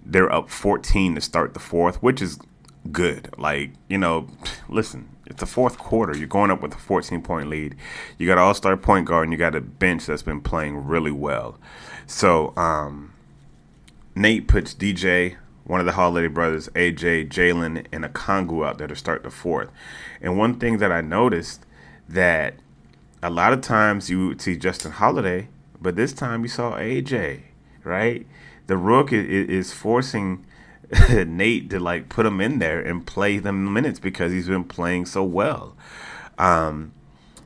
they're 0.06 0.32
up 0.32 0.50
14 0.50 1.16
to 1.16 1.22
start 1.22 1.54
the 1.54 1.60
fourth, 1.60 2.02
which 2.04 2.22
is 2.22 2.40
good. 2.92 3.30
Like, 3.38 3.72
you 3.88 3.98
know, 3.98 4.28
listen, 4.70 5.10
it's 5.26 5.40
the 5.40 5.46
fourth 5.46 5.78
quarter. 5.78 6.16
You're 6.16 6.28
going 6.28 6.52
up 6.52 6.62
with 6.62 6.74
a 6.74 6.78
14 6.78 7.22
point 7.22 7.50
lead. 7.50 7.76
You 8.18 8.28
got 8.28 8.38
an 8.38 8.44
all 8.44 8.54
star 8.54 8.78
point 8.78 9.08
guard 9.08 9.26
and 9.26 9.32
you 9.32 9.38
got 9.38 9.56
a 9.56 9.62
bench 9.62 10.06
that's 10.06 10.22
been 10.22 10.42
playing 10.42 10.86
really 10.86 11.12
well. 11.12 11.58
So, 12.08 12.54
um, 12.56 13.14
Nate 14.16 14.48
puts 14.48 14.74
DJ, 14.74 15.36
one 15.66 15.80
of 15.80 15.86
the 15.86 15.94
Holiday 15.94 16.28
brothers, 16.28 16.70
AJ, 16.70 17.28
Jalen, 17.30 17.86
and 17.92 18.06
Okongwu 18.06 18.66
out 18.66 18.78
there 18.78 18.88
to 18.88 18.96
start 18.96 19.24
the 19.24 19.32
fourth. 19.32 19.70
And 20.22 20.38
one 20.38 20.60
thing 20.60 20.78
that 20.78 20.92
I 20.92 21.02
noticed 21.02 21.65
that 22.08 22.56
a 23.22 23.30
lot 23.30 23.54
of 23.54 23.62
times 23.62 24.10
you 24.10 24.28
would 24.28 24.42
see 24.42 24.56
Justin 24.56 24.92
Holiday 24.92 25.48
but 25.86 25.96
this 25.96 26.14
time 26.14 26.42
you 26.42 26.48
saw 26.48 26.74
AJ, 26.78 27.42
right? 27.84 28.26
The 28.66 28.76
Rook 28.76 29.14
is, 29.14 29.28
is 29.28 29.72
forcing 29.72 30.44
Nate 31.10 31.70
to 31.70 31.80
like 31.80 32.10
put 32.10 32.26
him 32.26 32.42
in 32.42 32.58
there 32.58 32.82
and 32.82 33.06
play 33.06 33.38
them 33.38 33.72
minutes 33.72 34.00
because 34.00 34.32
he's 34.32 34.48
been 34.48 34.64
playing 34.64 35.06
so 35.06 35.24
well. 35.24 35.76
Um, 36.40 36.92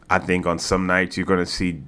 I 0.09 0.19
think 0.19 0.45
on 0.45 0.57
some 0.57 0.87
nights 0.87 1.17
you're 1.17 1.25
going 1.25 1.39
to 1.39 1.45
see. 1.45 1.81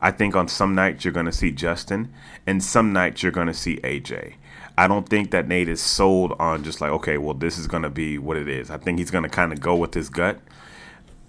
I 0.00 0.10
think 0.10 0.34
on 0.34 0.48
some 0.48 0.74
nights 0.74 1.04
you're 1.04 1.12
going 1.12 1.26
to 1.26 1.32
see 1.32 1.50
Justin, 1.50 2.14
and 2.46 2.64
some 2.64 2.92
nights 2.92 3.22
you're 3.22 3.30
going 3.32 3.48
to 3.48 3.54
see 3.54 3.76
AJ. 3.78 4.34
I 4.78 4.86
don't 4.86 5.08
think 5.08 5.32
that 5.32 5.48
Nate 5.48 5.68
is 5.68 5.82
sold 5.82 6.34
on 6.38 6.64
just 6.64 6.80
like, 6.80 6.92
okay, 6.92 7.18
well, 7.18 7.34
this 7.34 7.58
is 7.58 7.66
going 7.66 7.82
to 7.82 7.90
be 7.90 8.16
what 8.16 8.38
it 8.38 8.48
is. 8.48 8.70
I 8.70 8.78
think 8.78 9.00
he's 9.00 9.10
going 9.10 9.24
to 9.24 9.28
kind 9.28 9.52
of 9.52 9.60
go 9.60 9.74
with 9.74 9.92
his 9.92 10.08
gut. 10.08 10.38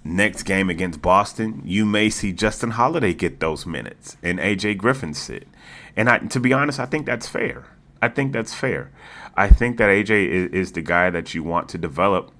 Next 0.03 0.43
game 0.43 0.69
against 0.69 1.01
Boston, 1.01 1.61
you 1.65 1.85
may 1.85 2.09
see 2.09 2.31
Justin 2.31 2.71
Holiday 2.71 3.13
get 3.13 3.39
those 3.39 3.65
minutes 3.65 4.17
and 4.23 4.39
AJ 4.39 4.77
Griffin 4.77 5.13
sit. 5.13 5.47
And 5.95 6.09
I, 6.09 6.19
to 6.19 6.39
be 6.39 6.53
honest, 6.53 6.79
I 6.79 6.85
think 6.85 7.05
that's 7.05 7.27
fair. 7.27 7.65
I 8.01 8.07
think 8.07 8.31
that's 8.31 8.53
fair. 8.53 8.91
I 9.35 9.49
think 9.49 9.77
that 9.77 9.89
AJ 9.89 10.29
is, 10.29 10.51
is 10.51 10.71
the 10.71 10.81
guy 10.81 11.09
that 11.09 11.33
you 11.33 11.43
want 11.43 11.69
to 11.69 11.77
develop 11.77 12.31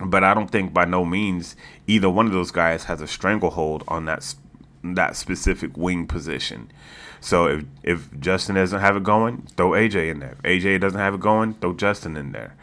but 0.00 0.24
I 0.24 0.34
don't 0.34 0.50
think 0.50 0.74
by 0.74 0.84
no 0.84 1.04
means 1.04 1.56
either 1.86 2.10
one 2.10 2.26
of 2.26 2.32
those 2.32 2.50
guys 2.50 2.84
has 2.84 3.00
a 3.00 3.06
stranglehold 3.06 3.84
on 3.88 4.04
that 4.06 4.34
that 4.84 5.16
specific 5.16 5.76
wing 5.76 6.06
position. 6.06 6.70
So 7.20 7.46
if 7.46 7.64
if 7.82 8.20
Justin 8.20 8.56
doesn't 8.56 8.80
have 8.80 8.96
it 8.96 9.04
going, 9.04 9.48
throw 9.56 9.70
AJ 9.70 10.10
in 10.10 10.18
there. 10.20 10.36
If 10.44 10.62
AJ 10.62 10.80
doesn't 10.80 11.00
have 11.00 11.14
it 11.14 11.20
going, 11.20 11.54
throw 11.54 11.72
Justin 11.72 12.16
in 12.16 12.32
there. 12.32 12.54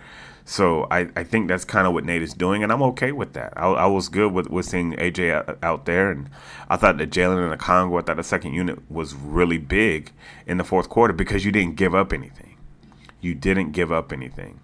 So 0.46 0.88
I, 0.92 1.10
I 1.16 1.24
think 1.24 1.48
that's 1.48 1.64
kind 1.64 1.88
of 1.88 1.94
what 1.94 2.04
Nate 2.04 2.22
is 2.22 2.34
doing, 2.34 2.64
and 2.64 2.72
I'm 2.72 2.84
okay 2.84 3.14
with 3.14 3.34
that. 3.34 3.54
I, 3.56 3.66
I 3.68 3.86
was 3.86 4.10
good 4.10 4.34
with, 4.34 4.50
with 4.50 4.66
seeing 4.66 4.94
AJ 4.94 5.32
out, 5.32 5.58
out 5.64 5.86
there, 5.86 6.12
and 6.12 6.30
I 6.70 6.76
thought 6.76 6.98
that 6.98 7.12
Jalen 7.12 7.50
and 7.50 7.60
Okongwu, 7.60 8.02
I 8.02 8.04
thought 8.04 8.18
the 8.18 8.24
second 8.24 8.54
unit 8.54 8.92
was 8.92 9.14
really 9.14 9.58
big 9.58 10.12
in 10.46 10.58
the 10.58 10.66
fourth 10.66 10.90
quarter 10.90 11.14
because 11.14 11.46
you 11.46 11.52
didn't 11.52 11.78
give 11.78 11.96
up 11.96 12.12
anything. 12.12 12.58
You 13.22 13.36
didn't 13.36 13.72
give 13.72 13.92
up 13.92 14.12
anything. 14.12 14.60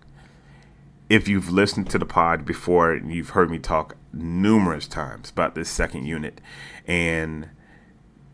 If 1.09 1.29
you've 1.29 1.49
listened 1.49 1.89
to 1.91 1.97
the 1.97 2.05
pod 2.05 2.45
before, 2.45 2.95
you've 2.95 3.29
heard 3.29 3.49
me 3.49 3.57
talk 3.57 3.95
numerous 4.11 4.85
times 4.85 5.29
about 5.29 5.55
this 5.55 5.69
second 5.69 6.05
unit, 6.05 6.41
and 6.87 7.49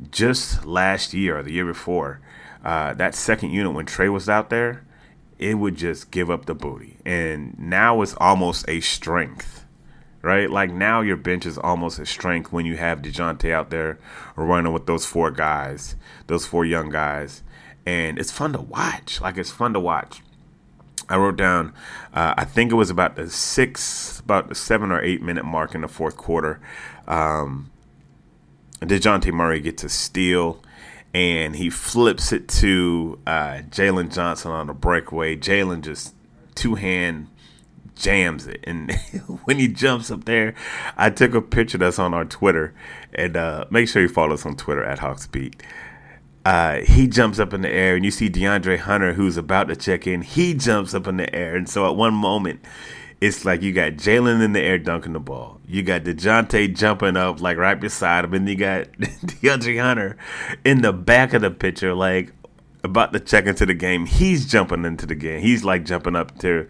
just 0.10 0.66
last 0.66 1.14
year 1.14 1.38
or 1.38 1.44
the 1.44 1.54
year 1.54 1.66
before, 1.66 2.22
uh, 2.64 2.96
that 2.96 3.14
second 3.14 3.52
unit 3.52 3.74
when 3.74 3.86
Trae 3.86 4.12
was 4.12 4.28
out 4.28 4.50
there, 4.50 4.84
it 5.38 5.56
would 5.56 5.76
just 5.76 6.12
give 6.12 6.30
up 6.30 6.46
the 6.46 6.56
booty. 6.56 6.98
And 7.06 7.58
now 7.60 8.02
it's 8.02 8.16
almost 8.18 8.68
a 8.70 8.80
strength, 8.80 9.66
right? 10.22 10.50
Like 10.50 10.72
now 10.72 11.02
your 11.02 11.18
bench 11.18 11.46
is 11.46 11.58
almost 11.58 12.00
a 12.00 12.06
strength 12.06 12.52
when 12.52 12.66
you 12.66 12.78
have 12.78 13.02
DeJounte 13.02 13.52
out 13.52 13.70
there 13.70 14.00
running 14.36 14.74
with 14.74 14.86
those 14.86 15.06
four 15.06 15.32
guys, 15.32 15.96
those 16.28 16.46
four 16.46 16.66
young 16.66 16.90
guys. 16.90 17.44
And 17.86 18.18
it's 18.18 18.32
fun 18.32 18.54
to 18.54 18.62
watch. 18.62 19.22
Like 19.22 19.38
it's 19.38 19.52
fun 19.52 19.74
to 19.74 19.80
watch. 19.80 20.22
I 21.08 21.18
wrote 21.18 21.38
down, 21.38 21.74
uh, 22.14 22.34
I 22.36 22.46
think 22.46 22.72
it 22.72 22.76
was 22.76 22.90
about 22.90 23.16
the 23.16 23.30
six, 23.30 24.20
about 24.22 24.50
the 24.50 24.56
seven 24.56 24.92
or 24.92 25.02
eight 25.02 25.22
minute 25.22 25.46
mark 25.46 25.76
in 25.76 25.82
the 25.82 25.88
fourth 25.88 26.18
quarter. 26.18 26.60
Um, 27.08 27.70
DeJounte 28.82 29.32
Murray 29.32 29.60
gets 29.60 29.84
a 29.84 29.90
steal 29.90 30.64
and 31.16 31.56
he 31.56 31.70
flips 31.70 32.34
it 32.34 32.50
to 32.50 33.18
uh, 33.26 33.62
Jalen 33.70 34.14
Johnson 34.14 34.52
on 34.52 34.70
a 34.70 34.74
breakaway. 34.74 35.38
Jalen 35.38 35.80
just 35.80 36.14
two 36.56 36.76
hand 36.76 37.28
jams 37.96 38.48
it. 38.48 38.60
And 38.66 38.92
when 39.46 39.58
he 39.58 39.70
jumps 39.70 40.12
up 40.12 40.26
there, 40.26 40.56
I 40.98 41.10
took 41.10 41.34
a 41.34 41.42
picture 41.42 41.78
that's 41.78 42.00
on 42.00 42.14
our 42.14 42.26
Twitter. 42.26 42.74
And 43.14 43.38
uh, 43.38 43.64
make 43.70 43.88
sure 43.88 44.02
you 44.02 44.10
follow 44.10 44.34
us 44.34 44.46
on 44.46 44.58
Twitter 44.58 44.84
at 44.84 45.00
Hawksbeat. 45.00 45.62
Uh, 46.44 46.82
he 46.82 47.08
jumps 47.08 47.40
up 47.40 47.54
in 47.54 47.62
the 47.62 47.70
air, 47.70 47.96
and 47.96 48.04
you 48.04 48.12
see 48.12 48.30
DeAndre 48.30 48.78
Hunter, 48.78 49.14
who's 49.14 49.38
about 49.38 49.70
to 49.70 49.76
check 49.78 50.06
in. 50.06 50.22
He 50.22 50.54
jumps 50.54 50.94
up 50.94 51.08
in 51.08 51.16
the 51.16 51.34
air. 51.34 51.56
And 51.56 51.70
so 51.70 51.90
at 51.90 51.96
one 51.96 52.14
moment, 52.14 52.60
it's 53.22 53.46
like 53.46 53.62
you 53.62 53.74
got 53.74 53.94
Jalen 53.94 54.44
in 54.44 54.54
the 54.54 54.62
air 54.62 54.78
dunking 54.78 55.14
the 55.14 55.20
ball. 55.20 55.60
You 55.68 55.84
got 55.84 56.04
DeJounte 56.04 56.76
jumping 56.76 57.18
up 57.18 57.42
like 57.42 57.58
right 57.58 57.80
beside 57.80 58.26
him, 58.26 58.34
and 58.34 58.48
you 58.48 58.56
got 58.56 58.92
DeAndre 58.94 59.82
Hunter 59.82 60.18
in 60.64 60.82
the 60.82 60.94
back 60.94 61.34
of 61.34 61.42
the 61.42 61.52
picture, 61.52 61.94
like 61.94 62.34
about 62.84 63.14
to 63.14 63.20
check 63.20 63.46
into 63.46 63.66
the 63.66 63.74
game. 63.74 64.06
He's 64.06 64.46
jumping 64.46 64.86
into 64.86 65.06
the 65.06 65.16
game. 65.16 65.42
He's 65.42 65.64
like 65.64 65.86
jumping 65.86 66.16
up 66.16 66.38
to 66.40 66.68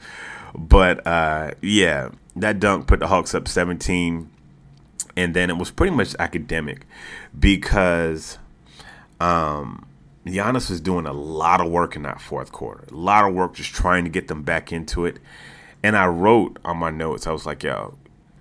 but 0.58 1.06
uh, 1.06 1.52
yeah, 1.62 2.10
that 2.36 2.60
dunk 2.60 2.88
put 2.88 3.00
the 3.00 3.08
Hawks 3.08 3.36
up 3.36 3.48
17. 3.48 4.30
And 5.18 5.34
then 5.34 5.50
it 5.50 5.58
was 5.58 5.72
pretty 5.72 5.96
much 5.96 6.16
academic 6.20 6.86
because 7.38 8.38
um, 9.22 9.86
Giannis 10.26 10.70
was 10.70 10.82
doing 10.82 11.06
a 11.06 11.14
lot 11.14 11.62
of 11.62 11.72
work 11.72 11.96
in 11.96 12.02
that 12.04 12.20
fourth 12.20 12.52
quarter. 12.52 12.86
A 12.92 12.96
lot 12.96 13.28
of 13.28 13.34
work 13.34 13.54
just 13.56 13.74
trying 13.74 14.04
to 14.04 14.10
get 14.10 14.28
them 14.28 14.44
back 14.44 14.74
into 14.74 15.06
it. 15.06 15.20
And 15.86 15.96
I 15.96 16.08
wrote 16.08 16.58
on 16.66 16.78
my 16.78 16.90
notes, 16.90 17.28
I 17.28 17.32
was 17.32 17.46
like, 17.46 17.62
yo, 17.62 17.94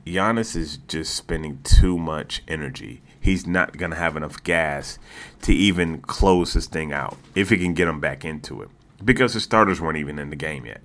Giannis 0.06 0.56
is 0.56 0.78
just 0.88 1.14
spending 1.14 1.60
too 1.62 1.98
much 1.98 2.42
energy. 2.48 3.02
He's 3.20 3.46
not 3.46 3.76
going 3.76 3.90
to 3.90 3.98
have 3.98 4.16
enough 4.16 4.42
gas 4.42 4.98
to 5.42 5.52
even 5.52 6.00
close 6.00 6.54
this 6.54 6.66
thing 6.66 6.90
out 6.90 7.18
if 7.34 7.50
he 7.50 7.58
can 7.58 7.74
get 7.74 7.86
him 7.86 8.00
back 8.00 8.24
into 8.24 8.62
it. 8.62 8.70
Because 9.04 9.34
the 9.34 9.40
starters 9.40 9.78
weren't 9.78 9.98
even 9.98 10.18
in 10.18 10.30
the 10.30 10.36
game 10.36 10.64
yet. 10.64 10.80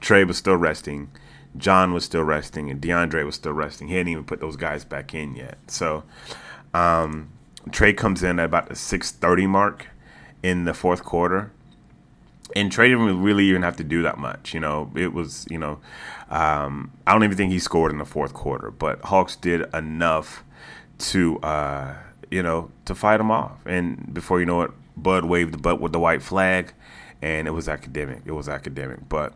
Trae 0.00 0.24
was 0.24 0.38
still 0.38 0.54
resting. 0.54 1.10
John 1.56 1.92
was 1.92 2.04
still 2.04 2.22
resting. 2.22 2.70
And 2.70 2.80
DeAndre 2.80 3.26
was 3.26 3.34
still 3.34 3.52
resting. 3.52 3.88
He 3.88 3.96
hadn't 3.96 4.12
even 4.12 4.22
put 4.22 4.38
those 4.38 4.54
guys 4.54 4.84
back 4.84 5.14
in 5.14 5.34
yet. 5.34 5.58
So 5.66 6.04
um, 6.72 7.30
Trae 7.70 7.96
comes 7.96 8.22
in 8.22 8.38
at 8.38 8.44
about 8.44 8.68
the 8.68 8.76
630 8.76 9.48
mark 9.48 9.88
in 10.44 10.64
the 10.64 10.74
fourth 10.74 11.02
quarter 11.02 11.50
and 12.54 12.70
Trae 12.70 12.88
didn't 12.88 13.22
really 13.22 13.44
even 13.46 13.62
have 13.62 13.76
to 13.76 13.84
do 13.84 14.02
that 14.02 14.18
much. 14.18 14.54
You 14.54 14.60
know, 14.60 14.90
it 14.94 15.12
was, 15.12 15.46
you 15.50 15.58
know, 15.58 15.80
um, 16.30 16.92
I 17.06 17.12
don't 17.12 17.24
even 17.24 17.36
think 17.36 17.52
he 17.52 17.58
scored 17.58 17.92
in 17.92 17.98
the 17.98 18.04
fourth 18.04 18.34
quarter, 18.34 18.70
but 18.70 19.00
Hawks 19.02 19.36
did 19.36 19.62
enough 19.74 20.44
to, 20.98 21.38
uh, 21.40 21.94
you 22.30 22.42
know, 22.42 22.70
to 22.84 22.94
fight 22.94 23.20
him 23.20 23.30
off. 23.30 23.64
And 23.66 24.12
before 24.12 24.40
you 24.40 24.46
know 24.46 24.62
it, 24.62 24.70
Bud 24.96 25.24
waved 25.24 25.54
the 25.54 25.58
butt 25.58 25.80
with 25.80 25.92
the 25.92 25.98
white 25.98 26.22
flag, 26.22 26.72
and 27.22 27.48
it 27.48 27.52
was 27.52 27.68
academic. 27.68 28.22
It 28.24 28.32
was 28.32 28.48
academic. 28.48 29.08
But 29.08 29.34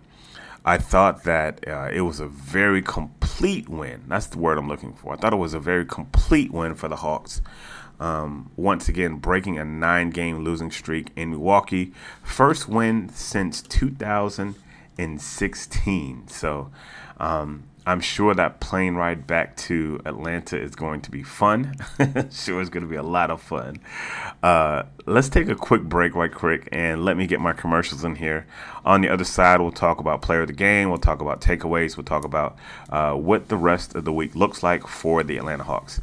I 0.64 0.78
thought 0.78 1.24
that 1.24 1.66
uh, 1.66 1.88
it 1.92 2.02
was 2.02 2.20
a 2.20 2.26
very 2.26 2.82
complete 2.82 3.68
win. 3.68 4.04
That's 4.06 4.26
the 4.26 4.38
word 4.38 4.58
I'm 4.58 4.68
looking 4.68 4.92
for. 4.92 5.14
I 5.14 5.16
thought 5.16 5.32
it 5.32 5.36
was 5.36 5.54
a 5.54 5.60
very 5.60 5.84
complete 5.84 6.52
win 6.52 6.74
for 6.74 6.88
the 6.88 6.96
Hawks. 6.96 7.40
Um, 8.00 8.50
once 8.56 8.88
again, 8.88 9.16
breaking 9.16 9.58
a 9.58 9.64
nine 9.64 10.10
game 10.10 10.44
losing 10.44 10.70
streak 10.70 11.10
in 11.16 11.30
Milwaukee. 11.30 11.92
First 12.22 12.68
win 12.68 13.08
since 13.10 13.60
2016. 13.62 16.28
So 16.28 16.70
um, 17.18 17.64
I'm 17.88 18.00
sure 18.00 18.34
that 18.34 18.60
plane 18.60 18.96
ride 18.96 19.26
back 19.26 19.56
to 19.56 19.98
Atlanta 20.04 20.60
is 20.60 20.74
going 20.74 21.00
to 21.00 21.10
be 21.10 21.22
fun. 21.22 21.74
sure, 22.30 22.60
it's 22.60 22.68
going 22.68 22.82
to 22.82 22.88
be 22.88 22.96
a 22.96 23.02
lot 23.02 23.30
of 23.30 23.40
fun. 23.40 23.78
Uh, 24.42 24.82
let's 25.06 25.30
take 25.30 25.48
a 25.48 25.54
quick 25.54 25.84
break, 25.84 26.14
right 26.14 26.32
quick, 26.32 26.68
and 26.70 27.02
let 27.02 27.16
me 27.16 27.26
get 27.26 27.40
my 27.40 27.54
commercials 27.54 28.04
in 28.04 28.16
here. 28.16 28.46
On 28.84 29.00
the 29.00 29.08
other 29.08 29.24
side, 29.24 29.62
we'll 29.62 29.72
talk 29.72 30.00
about 30.00 30.20
player 30.20 30.42
of 30.42 30.48
the 30.48 30.52
game. 30.52 30.90
We'll 30.90 30.98
talk 30.98 31.22
about 31.22 31.40
takeaways. 31.40 31.96
We'll 31.96 32.04
talk 32.04 32.24
about 32.24 32.58
uh, 32.90 33.14
what 33.14 33.48
the 33.48 33.56
rest 33.56 33.94
of 33.94 34.04
the 34.04 34.12
week 34.12 34.34
looks 34.34 34.62
like 34.62 34.86
for 34.86 35.22
the 35.22 35.38
Atlanta 35.38 35.64
Hawks. 35.64 36.02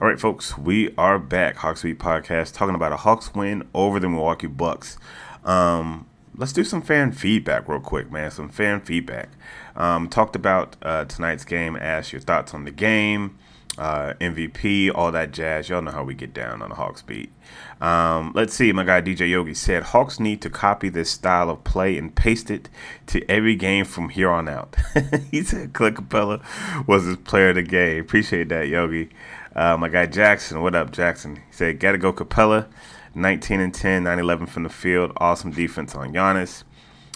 All 0.00 0.08
right, 0.08 0.18
folks, 0.18 0.56
we 0.56 0.94
are 0.96 1.18
back. 1.18 1.56
Hawks 1.56 1.82
Beat 1.82 1.98
Podcast 1.98 2.54
talking 2.54 2.74
about 2.74 2.90
a 2.90 2.96
Hawks 2.96 3.34
win 3.34 3.68
over 3.74 4.00
the 4.00 4.08
Milwaukee 4.08 4.46
Bucks. 4.46 4.96
Um, 5.44 6.08
let's 6.34 6.54
do 6.54 6.64
some 6.64 6.80
fan 6.80 7.12
feedback 7.12 7.68
real 7.68 7.80
quick, 7.80 8.10
man. 8.10 8.30
Some 8.30 8.48
fan 8.48 8.80
feedback. 8.80 9.28
Um, 9.76 10.08
talked 10.08 10.34
about 10.34 10.76
uh, 10.80 11.04
tonight's 11.04 11.44
game. 11.44 11.76
Asked 11.76 12.14
your 12.14 12.22
thoughts 12.22 12.54
on 12.54 12.64
the 12.64 12.70
game, 12.70 13.38
uh, 13.76 14.14
MVP, 14.22 14.90
all 14.94 15.12
that 15.12 15.32
jazz. 15.32 15.68
Y'all 15.68 15.82
know 15.82 15.90
how 15.90 16.02
we 16.02 16.14
get 16.14 16.32
down 16.32 16.62
on 16.62 16.70
the 16.70 16.76
Hawks 16.76 17.02
beat. 17.02 17.30
Um, 17.82 18.32
let's 18.34 18.54
see. 18.54 18.72
My 18.72 18.84
guy 18.84 19.02
DJ 19.02 19.28
Yogi 19.28 19.52
said 19.52 19.82
Hawks 19.82 20.18
need 20.18 20.40
to 20.40 20.48
copy 20.48 20.88
this 20.88 21.10
style 21.10 21.50
of 21.50 21.62
play 21.64 21.98
and 21.98 22.14
paste 22.14 22.50
it 22.50 22.70
to 23.08 23.22
every 23.30 23.54
game 23.54 23.84
from 23.84 24.08
here 24.08 24.30
on 24.30 24.48
out. 24.48 24.76
he 25.30 25.42
said 25.42 25.74
Clint 25.74 25.98
Capela 25.98 26.42
was 26.88 27.04
his 27.04 27.18
player 27.18 27.50
of 27.50 27.56
the 27.56 27.62
game. 27.62 28.00
Appreciate 28.00 28.48
that, 28.48 28.68
Yogi. 28.68 29.10
Uh, 29.54 29.76
my 29.76 29.88
guy 29.88 30.06
Jackson, 30.06 30.62
what 30.62 30.74
up, 30.74 30.92
Jackson? 30.92 31.36
He 31.36 31.52
said, 31.52 31.80
Gotta 31.80 31.98
go 31.98 32.12
Capela, 32.12 32.68
19 33.14 33.60
and 33.60 33.74
10, 33.74 34.04
9 34.04 34.18
11 34.18 34.46
from 34.46 34.62
the 34.62 34.68
field. 34.68 35.12
Awesome 35.16 35.50
defense 35.50 35.94
on 35.94 36.12
Giannis. 36.12 36.62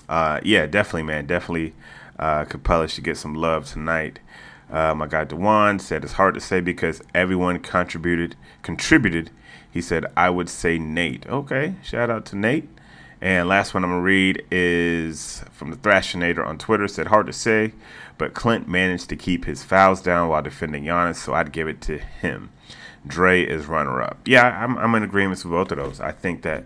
Uh, 0.09 0.41
yeah, 0.43 0.67
definitely, 0.67 1.05
man. 1.05 1.27
Definitely, 1.27 1.75
uh, 2.19 2.45
Capela 2.45 2.89
should 2.89 3.05
get 3.05 3.17
some 3.17 3.35
love 3.35 3.67
tonight. 3.67 4.19
Uh, 4.69 4.95
my 4.95 5.07
guy 5.07 5.25
Dewan 5.25 5.79
said, 5.79 6.03
It's 6.03 6.15
hard 6.15 6.35
to 6.35 6.41
say 6.41 6.61
because 6.61 7.03
everyone 7.15 7.61
contributed. 7.61 8.35
Contributed. 8.63 9.31
He 9.71 9.81
said, 9.81 10.07
I 10.17 10.31
would 10.31 10.49
say 10.49 10.79
Nate. 10.79 11.27
Okay, 11.29 11.77
shout 11.83 12.11
out 12.11 12.27
to 12.27 12.37
Nate. 12.37 12.69
And 13.21 13.49
last 13.49 13.75
one 13.75 13.85
I'm 13.85 13.91
gonna 13.91 14.03
read 14.03 14.45
is 14.51 15.43
from 15.53 15.71
the 15.71 15.77
Thrashinator 15.77 16.47
on 16.47 16.59
Twitter. 16.59 16.89
Said 16.89 17.07
hard 17.07 17.27
to 17.27 17.33
say, 17.33 17.73
but 18.19 18.35
Clint 18.35 18.69
managed 18.69 19.09
to 19.11 19.17
keep 19.17 19.45
his 19.45 19.63
fouls 19.63 20.03
down 20.03 20.29
while 20.29 20.43
defending 20.43 20.85
Giannis, 20.85 21.17
so 21.17 21.35
I'd 21.35 21.53
give 21.53 21.69
it 21.69 21.81
to 21.83 21.99
him. 21.99 22.51
Dre 23.07 23.43
is 23.43 23.67
runner 23.67 24.03
up. 24.03 24.19
Yeah, 24.27 24.63
I'm, 24.63 24.79
I'm 24.79 24.95
in 24.95 25.03
agreement 25.03 25.43
with 25.45 25.53
both 25.53 25.73
of 25.73 25.79
those. 25.79 26.01
I 26.01 26.13
think 26.13 26.43
that 26.43 26.65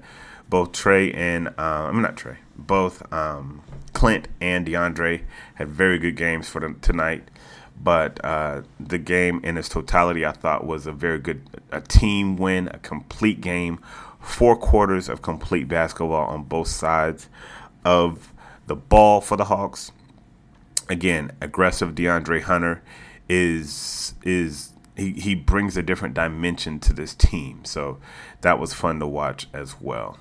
both 0.48 0.72
Trae 0.72 1.14
and 1.14 1.48
uh, 1.48 1.88
I'm 1.88 2.00
not 2.00 2.16
Trae, 2.16 2.36
both 2.56 3.12
um, 3.12 3.62
Clint 3.92 4.28
and 4.40 4.66
DeAndre 4.66 5.22
had 5.54 5.68
very 5.68 5.98
good 5.98 6.16
games 6.16 6.48
for 6.48 6.60
them 6.60 6.78
tonight. 6.80 7.28
But 7.80 8.24
uh, 8.24 8.62
the 8.80 8.98
game 8.98 9.40
in 9.44 9.56
its 9.56 9.68
totality, 9.68 10.26
I 10.26 10.32
thought, 10.32 10.66
was 10.66 10.86
a 10.86 10.92
very 10.92 11.18
good 11.18 11.42
a 11.70 11.80
team 11.80 12.36
win, 12.36 12.68
a 12.68 12.78
complete 12.78 13.40
game 13.40 13.78
four 14.28 14.56
quarters 14.56 15.08
of 15.08 15.22
complete 15.22 15.66
basketball 15.68 16.28
on 16.28 16.44
both 16.44 16.68
sides 16.68 17.28
of 17.84 18.32
the 18.66 18.76
ball 18.76 19.20
for 19.20 19.36
the 19.36 19.46
Hawks. 19.46 19.90
Again, 20.88 21.32
aggressive 21.40 21.94
DeAndre 21.94 22.42
Hunter 22.42 22.82
is 23.28 24.14
is 24.22 24.72
he, 24.96 25.12
he 25.12 25.34
brings 25.34 25.76
a 25.76 25.82
different 25.82 26.14
dimension 26.14 26.78
to 26.80 26.92
this 26.92 27.14
team. 27.14 27.64
So 27.64 27.98
that 28.42 28.58
was 28.58 28.74
fun 28.74 29.00
to 29.00 29.06
watch 29.06 29.46
as 29.52 29.80
well. 29.80 30.18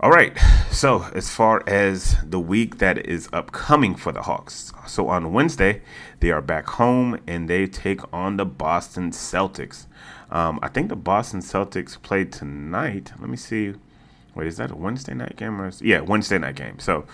All 0.00 0.10
right. 0.10 0.36
So, 0.72 1.06
as 1.14 1.30
far 1.30 1.62
as 1.68 2.16
the 2.24 2.40
week 2.40 2.78
that 2.78 3.06
is 3.06 3.28
upcoming 3.32 3.94
for 3.94 4.10
the 4.10 4.22
Hawks. 4.22 4.72
So, 4.88 5.08
on 5.08 5.32
Wednesday, 5.32 5.82
they 6.18 6.32
are 6.32 6.42
back 6.42 6.66
home 6.66 7.20
and 7.28 7.48
they 7.48 7.68
take 7.68 8.00
on 8.12 8.36
the 8.36 8.44
Boston 8.44 9.12
Celtics. 9.12 9.86
Um, 10.32 10.58
I 10.62 10.68
think 10.68 10.88
the 10.88 10.96
Boston 10.96 11.40
Celtics 11.40 12.00
played 12.02 12.32
tonight. 12.32 13.12
Let 13.20 13.30
me 13.30 13.36
see. 13.36 13.74
Wait, 14.34 14.48
is 14.48 14.56
that 14.56 14.72
a 14.72 14.74
Wednesday 14.74 15.14
night 15.14 15.36
game? 15.36 15.60
Or 15.60 15.70
yeah, 15.80 16.00
Wednesday 16.00 16.38
night 16.38 16.56
game. 16.56 16.80
So, 16.80 17.06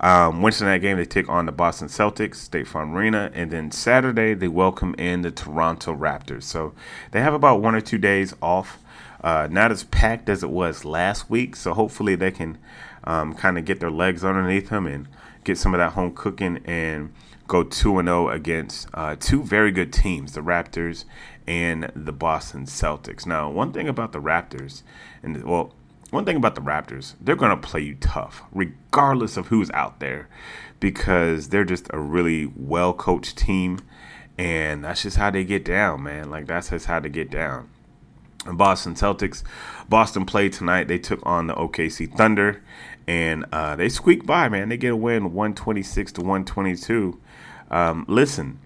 um, 0.00 0.42
Wednesday 0.42 0.66
night 0.66 0.82
game, 0.82 0.98
they 0.98 1.06
take 1.06 1.30
on 1.30 1.46
the 1.46 1.52
Boston 1.52 1.88
Celtics, 1.88 2.36
State 2.36 2.68
Farm 2.68 2.94
Arena. 2.94 3.30
And 3.32 3.50
then 3.50 3.70
Saturday, 3.70 4.34
they 4.34 4.48
welcome 4.48 4.94
in 4.98 5.22
the 5.22 5.30
Toronto 5.30 5.96
Raptors. 5.96 6.42
So, 6.42 6.74
they 7.12 7.22
have 7.22 7.32
about 7.32 7.62
one 7.62 7.74
or 7.74 7.80
two 7.80 7.98
days 7.98 8.34
off 8.42 8.78
uh, 9.26 9.48
not 9.50 9.72
as 9.72 9.82
packed 9.82 10.28
as 10.28 10.44
it 10.44 10.50
was 10.50 10.84
last 10.84 11.28
week. 11.28 11.56
So 11.56 11.74
hopefully 11.74 12.14
they 12.14 12.30
can 12.30 12.58
um, 13.02 13.34
kind 13.34 13.58
of 13.58 13.64
get 13.64 13.80
their 13.80 13.90
legs 13.90 14.24
underneath 14.24 14.68
them 14.68 14.86
and 14.86 15.08
get 15.42 15.58
some 15.58 15.74
of 15.74 15.78
that 15.78 15.94
home 15.94 16.14
cooking 16.14 16.60
and 16.64 17.12
go 17.48 17.64
2 17.64 17.98
and 17.98 18.06
0 18.06 18.28
against 18.28 18.86
uh, 18.94 19.16
two 19.18 19.42
very 19.42 19.72
good 19.72 19.92
teams, 19.92 20.34
the 20.34 20.42
Raptors 20.42 21.06
and 21.44 21.90
the 21.96 22.12
Boston 22.12 22.66
Celtics. 22.66 23.26
Now, 23.26 23.50
one 23.50 23.72
thing 23.72 23.88
about 23.88 24.12
the 24.12 24.20
Raptors, 24.20 24.84
and 25.24 25.42
well, 25.42 25.72
one 26.10 26.24
thing 26.24 26.36
about 26.36 26.54
the 26.54 26.60
Raptors, 26.60 27.14
they're 27.20 27.34
going 27.34 27.50
to 27.50 27.68
play 27.68 27.80
you 27.80 27.96
tough, 27.96 28.44
regardless 28.52 29.36
of 29.36 29.48
who's 29.48 29.72
out 29.72 29.98
there, 29.98 30.28
because 30.78 31.48
they're 31.48 31.64
just 31.64 31.88
a 31.90 31.98
really 31.98 32.52
well 32.54 32.92
coached 32.92 33.36
team. 33.36 33.80
And 34.38 34.84
that's 34.84 35.02
just 35.02 35.16
how 35.16 35.30
they 35.30 35.44
get 35.44 35.64
down, 35.64 36.04
man. 36.04 36.30
Like, 36.30 36.46
that's 36.46 36.70
just 36.70 36.86
how 36.86 37.00
they 37.00 37.08
get 37.08 37.30
down. 37.30 37.70
Boston 38.54 38.94
Celtics. 38.94 39.42
Boston 39.88 40.24
played 40.24 40.52
tonight. 40.52 40.88
They 40.88 40.98
took 40.98 41.20
on 41.24 41.46
the 41.46 41.54
OKC 41.54 42.14
Thunder, 42.16 42.62
and 43.06 43.44
uh, 43.52 43.76
they 43.76 43.88
squeaked 43.88 44.26
by. 44.26 44.48
Man, 44.48 44.68
they 44.68 44.76
get 44.76 44.92
a 44.92 44.96
win, 44.96 45.32
one 45.32 45.54
twenty 45.54 45.82
six 45.82 46.12
to 46.12 46.22
one 46.22 46.44
twenty 46.44 46.76
two. 46.76 47.20
Um, 47.70 48.04
listen, 48.08 48.58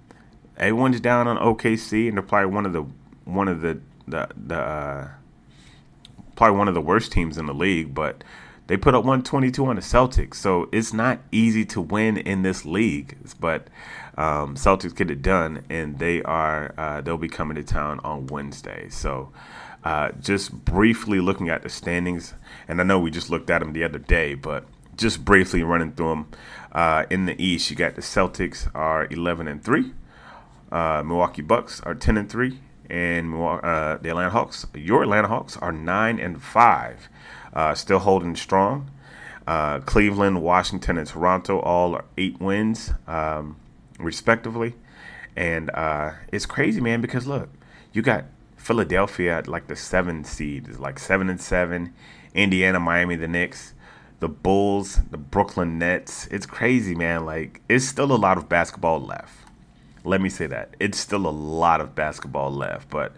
everyone's 0.57 1.01
down 1.01 1.27
on 1.27 1.37
OKC, 1.39 2.09
and 2.09 2.17
they're 2.17 2.23
probably 2.23 2.53
one 2.53 2.67
of 2.67 2.73
the 2.73 2.85
one 3.25 3.49
of 3.49 3.61
the 3.61 3.81
the 4.07 4.29
the 4.37 4.57
uh, 4.57 5.09
probably 6.37 6.57
one 6.59 6.69
of 6.69 6.75
the 6.75 6.81
worst 6.81 7.13
teams 7.13 7.39
in 7.39 7.47
the 7.47 7.55
league, 7.55 7.95
but. 7.95 8.23
They 8.67 8.77
put 8.77 8.95
up 8.95 9.03
122 9.05 9.67
on 9.67 9.75
the 9.75 9.83
Celtics, 9.83 10.37
so 10.37 10.69
it's 10.71 10.93
not 10.93 11.19
easy 11.33 11.65
to 11.65 11.81
win 11.81 12.17
in 12.17 12.43
this 12.43 12.65
league. 12.65 13.19
But 13.41 13.67
um, 14.17 14.55
Celtics 14.55 14.95
get 14.95 15.11
it 15.11 15.23
done, 15.23 15.65
and 15.69 15.99
they 15.99 16.23
are 16.23 16.73
uh, 16.79 17.01
they'll 17.01 17.19
be 17.19 17.29
coming 17.29 17.57
to 17.57 17.65
town 17.65 17.99
on 18.05 18.29
Wednesday. 18.29 18.89
So 18.89 19.33
uh, 19.85 20.11
just 20.21 20.53
briefly 20.53 21.21
looking 21.21 21.49
at 21.49 21.63
the 21.63 21.69
standings, 21.69 22.35
and 22.69 22.81
I 22.81 22.85
know 22.85 22.99
we 22.99 23.11
just 23.11 23.31
looked 23.31 23.51
at 23.51 23.61
them 23.61 23.73
the 23.73 23.85
other 23.85 23.99
day, 23.99 24.35
but 24.35 24.67
just 24.97 25.25
briefly 25.25 25.63
running 25.63 25.93
through 25.93 26.11
them. 26.11 26.29
Uh, 26.73 27.07
in 27.11 27.27
the 27.27 27.43
East, 27.43 27.71
you 27.71 27.77
got 27.77 27.95
the 27.95 28.03
Celtics 28.03 28.71
are 28.75 29.07
11 29.11 29.49
and 29.49 29.65
three, 29.65 29.93
uh, 30.71 31.03
Milwaukee 31.05 31.43
Bucks 31.43 31.81
are 31.81 31.95
10 31.95 32.17
and 32.17 32.31
three, 32.31 32.61
and 32.89 33.35
uh, 33.35 33.99
the 34.01 34.11
Atlanta 34.11 34.31
Hawks, 34.31 34.67
your 34.75 35.03
Atlanta 35.03 35.29
Hawks, 35.29 35.57
are 35.57 35.73
nine 35.73 36.21
and 36.21 36.43
five, 36.43 37.09
uh, 37.55 37.75
still 37.75 38.01
holding 38.01 38.37
strong. 38.37 38.91
Uh, 39.47 39.81
Cleveland, 39.81 40.43
Washington, 40.43 40.99
and 40.99 41.09
Toronto 41.09 41.59
all 41.59 41.97
are 41.97 42.05
eight 42.17 42.39
wins, 42.41 42.93
um, 43.09 43.57
respectively. 43.99 44.75
And 45.35 45.71
it's 46.31 46.47
crazy, 46.47 46.81
man, 46.81 47.01
because 47.01 47.27
look, 47.27 47.49
you 47.93 48.03
got 48.03 48.27
Philadelphia 48.71 49.39
at 49.39 49.49
like 49.49 49.67
the 49.67 49.75
seven 49.75 50.23
seed 50.23 50.69
is 50.69 50.79
like 50.79 50.97
seven 51.01 51.29
and 51.29 51.41
seven. 51.41 51.93
Indiana, 52.35 52.79
Miami, 52.79 53.17
the 53.17 53.27
Knicks, 53.27 53.75
the 54.21 54.29
Bulls, 54.29 55.01
the 55.11 55.17
Brooklyn 55.17 55.77
Nets. 55.77 56.29
It's 56.29 56.47
crazy, 56.47 56.95
man. 56.95 57.27
Like 57.27 57.63
it's 57.69 57.85
still 57.85 58.13
a 58.13 58.15
lot 58.15 58.39
of 58.39 58.49
basketball 58.49 59.01
left. 59.01 59.35
Let 60.05 60.21
me 60.21 60.29
say 60.29 60.47
that. 60.47 60.77
It's 60.79 61.01
still 61.01 61.27
a 61.27 61.31
lot 61.31 61.81
of 61.81 61.97
basketball 61.97 62.53
left. 62.53 62.89
But 62.91 63.13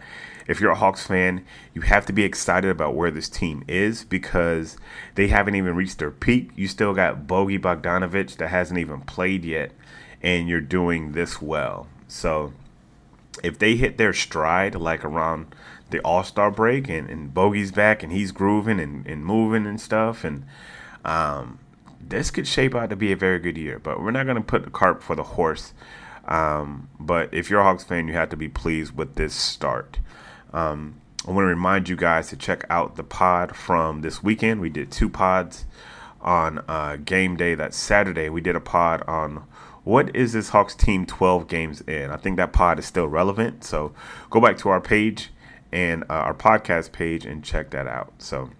if 0.46 0.58
you're 0.58 0.70
a 0.70 0.74
Hawks 0.74 1.06
fan, 1.06 1.44
you 1.74 1.82
have 1.82 2.06
to 2.06 2.14
be 2.14 2.24
excited 2.24 2.70
about 2.70 2.94
where 2.94 3.10
this 3.10 3.28
team 3.28 3.62
is 3.68 4.04
because 4.04 4.78
they 5.16 5.28
haven't 5.28 5.56
even 5.56 5.76
reached 5.76 5.98
their 5.98 6.10
peak. 6.10 6.52
You 6.56 6.66
still 6.66 6.94
got 6.94 7.26
Bogi 7.26 7.60
Bogdanovic 7.60 8.38
that 8.38 8.48
hasn't 8.48 8.80
even 8.80 9.02
played 9.02 9.44
yet, 9.44 9.72
and 10.22 10.48
you're 10.48 10.62
doing 10.62 11.12
this 11.12 11.42
well. 11.42 11.88
So 12.08 12.54
if 13.42 13.58
they 13.58 13.76
hit 13.76 13.96
their 13.96 14.12
stride 14.12 14.74
like 14.74 15.04
around 15.04 15.54
the 15.90 16.00
All 16.00 16.24
Star 16.24 16.50
break 16.50 16.88
and, 16.88 17.08
and 17.08 17.32
Bogi's 17.32 17.72
back 17.72 18.02
and 18.02 18.12
he's 18.12 18.32
grooving 18.32 18.80
and, 18.80 19.06
and 19.06 19.24
moving 19.24 19.66
and 19.66 19.80
stuff, 19.80 20.24
and 20.24 20.44
um, 21.04 21.58
this 22.00 22.30
could 22.30 22.46
shape 22.46 22.74
out 22.74 22.90
to 22.90 22.96
be 22.96 23.12
a 23.12 23.16
very 23.16 23.38
good 23.38 23.56
year. 23.56 23.78
But 23.78 24.02
we're 24.02 24.10
not 24.10 24.24
going 24.24 24.36
to 24.36 24.42
put 24.42 24.64
the 24.64 24.70
cart 24.70 25.00
before 25.00 25.16
the 25.16 25.22
horse. 25.22 25.72
Um, 26.26 26.88
but 27.00 27.32
if 27.32 27.50
you're 27.50 27.60
a 27.60 27.64
Hawks 27.64 27.84
fan, 27.84 28.08
you 28.08 28.14
have 28.14 28.30
to 28.30 28.36
be 28.36 28.48
pleased 28.48 28.96
with 28.96 29.16
this 29.16 29.34
start. 29.34 29.98
Um, 30.52 31.00
I 31.26 31.30
want 31.30 31.44
to 31.44 31.48
remind 31.48 31.88
you 31.88 31.96
guys 31.96 32.28
to 32.28 32.36
check 32.36 32.64
out 32.68 32.96
the 32.96 33.04
pod 33.04 33.56
from 33.56 34.02
this 34.02 34.22
weekend. 34.22 34.60
We 34.60 34.70
did 34.70 34.90
two 34.90 35.08
pods 35.08 35.64
on 36.20 36.64
uh, 36.68 36.96
game 36.96 37.36
day. 37.36 37.54
That 37.54 37.74
Saturday, 37.74 38.28
we 38.28 38.40
did 38.40 38.56
a 38.56 38.60
pod 38.60 39.02
on 39.06 39.44
what 39.84 40.14
is 40.14 40.32
this 40.32 40.50
Hawks 40.50 40.74
team 40.74 41.06
12 41.06 41.48
games 41.48 41.80
in? 41.82 42.10
I 42.10 42.16
think 42.16 42.36
that 42.36 42.52
pod 42.52 42.78
is 42.78 42.86
still 42.86 43.08
relevant. 43.08 43.64
So 43.64 43.92
go 44.30 44.40
back 44.40 44.56
to 44.58 44.68
our 44.68 44.80
page 44.80 45.30
and 45.72 46.04
uh, 46.04 46.14
our 46.14 46.34
podcast 46.34 46.92
page 46.92 47.24
and 47.24 47.42
check 47.42 47.70
that 47.70 47.88
out. 47.88 48.12
So 48.18 48.50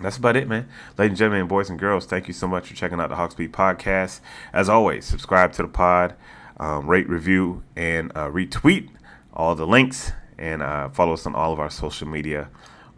that's 0.00 0.16
about 0.16 0.36
it, 0.36 0.46
man. 0.46 0.68
Ladies 0.96 1.10
and 1.10 1.18
gentlemen, 1.18 1.48
boys 1.48 1.70
and 1.70 1.78
girls, 1.78 2.06
thank 2.06 2.28
you 2.28 2.34
so 2.34 2.46
much 2.46 2.68
for 2.68 2.74
checking 2.74 3.00
out 3.00 3.08
the 3.08 3.16
Hawks 3.16 3.34
Beat 3.34 3.52
podcast. 3.52 4.20
As 4.52 4.68
always, 4.68 5.04
subscribe 5.04 5.52
to 5.54 5.62
the 5.62 5.68
pod, 5.68 6.14
um, 6.58 6.86
rate, 6.86 7.08
review, 7.08 7.64
and 7.74 8.12
uh, 8.14 8.28
retweet 8.28 8.90
all 9.32 9.54
the 9.56 9.66
links, 9.66 10.12
and 10.38 10.62
uh, 10.62 10.88
follow 10.90 11.14
us 11.14 11.26
on 11.26 11.34
all 11.34 11.52
of 11.52 11.58
our 11.58 11.70
social 11.70 12.06
media, 12.06 12.48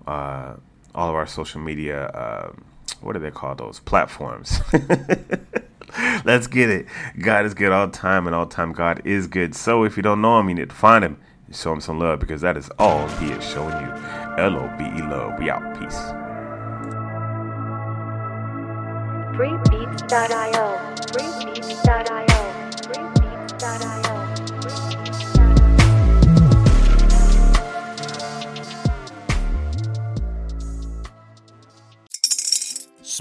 uh, 0.07 0.55
all 0.95 1.09
of 1.09 1.15
our 1.15 1.27
social 1.27 1.61
media. 1.61 2.07
Uh, 2.09 2.53
what 3.01 3.15
do 3.15 3.19
they 3.19 3.31
call 3.31 3.55
those 3.55 3.81
platforms? 3.81 4.61
Let's 6.25 6.47
get 6.47 6.71
it. 6.71 6.87
God 7.21 7.47
is 7.47 7.55
good 7.55 7.73
all 7.73 7.89
time, 7.89 8.27
and 8.27 8.35
all 8.35 8.47
time 8.47 8.73
God 8.73 9.03
is 9.05 9.27
good. 9.27 9.55
So 9.55 9.85
if 9.85 9.97
you 9.97 10.03
don't 10.03 10.21
know 10.21 10.39
Him, 10.39 10.49
you 10.49 10.55
need 10.55 10.69
to 10.69 10.75
find 10.75 11.05
Him 11.05 11.19
and 11.47 11.57
show 11.57 11.73
Him 11.73 11.81
some 11.81 11.99
love 11.99 12.21
because 12.21 12.41
that 12.43 12.57
is 12.57 12.71
all 12.79 13.07
He 13.19 13.31
is 13.31 13.45
showing 13.45 13.77
you. 13.81 13.93
L 14.39 14.57
O 14.57 14.75
B 14.79 14.85
E 14.85 15.03
love. 15.03 15.39
We 15.39 15.51
out. 15.51 15.79
Peace. 15.79 15.99
Freebeats.io. 19.37 20.79
Freebeats.io. 21.13 22.27
Freebeats.io. 22.87 24.10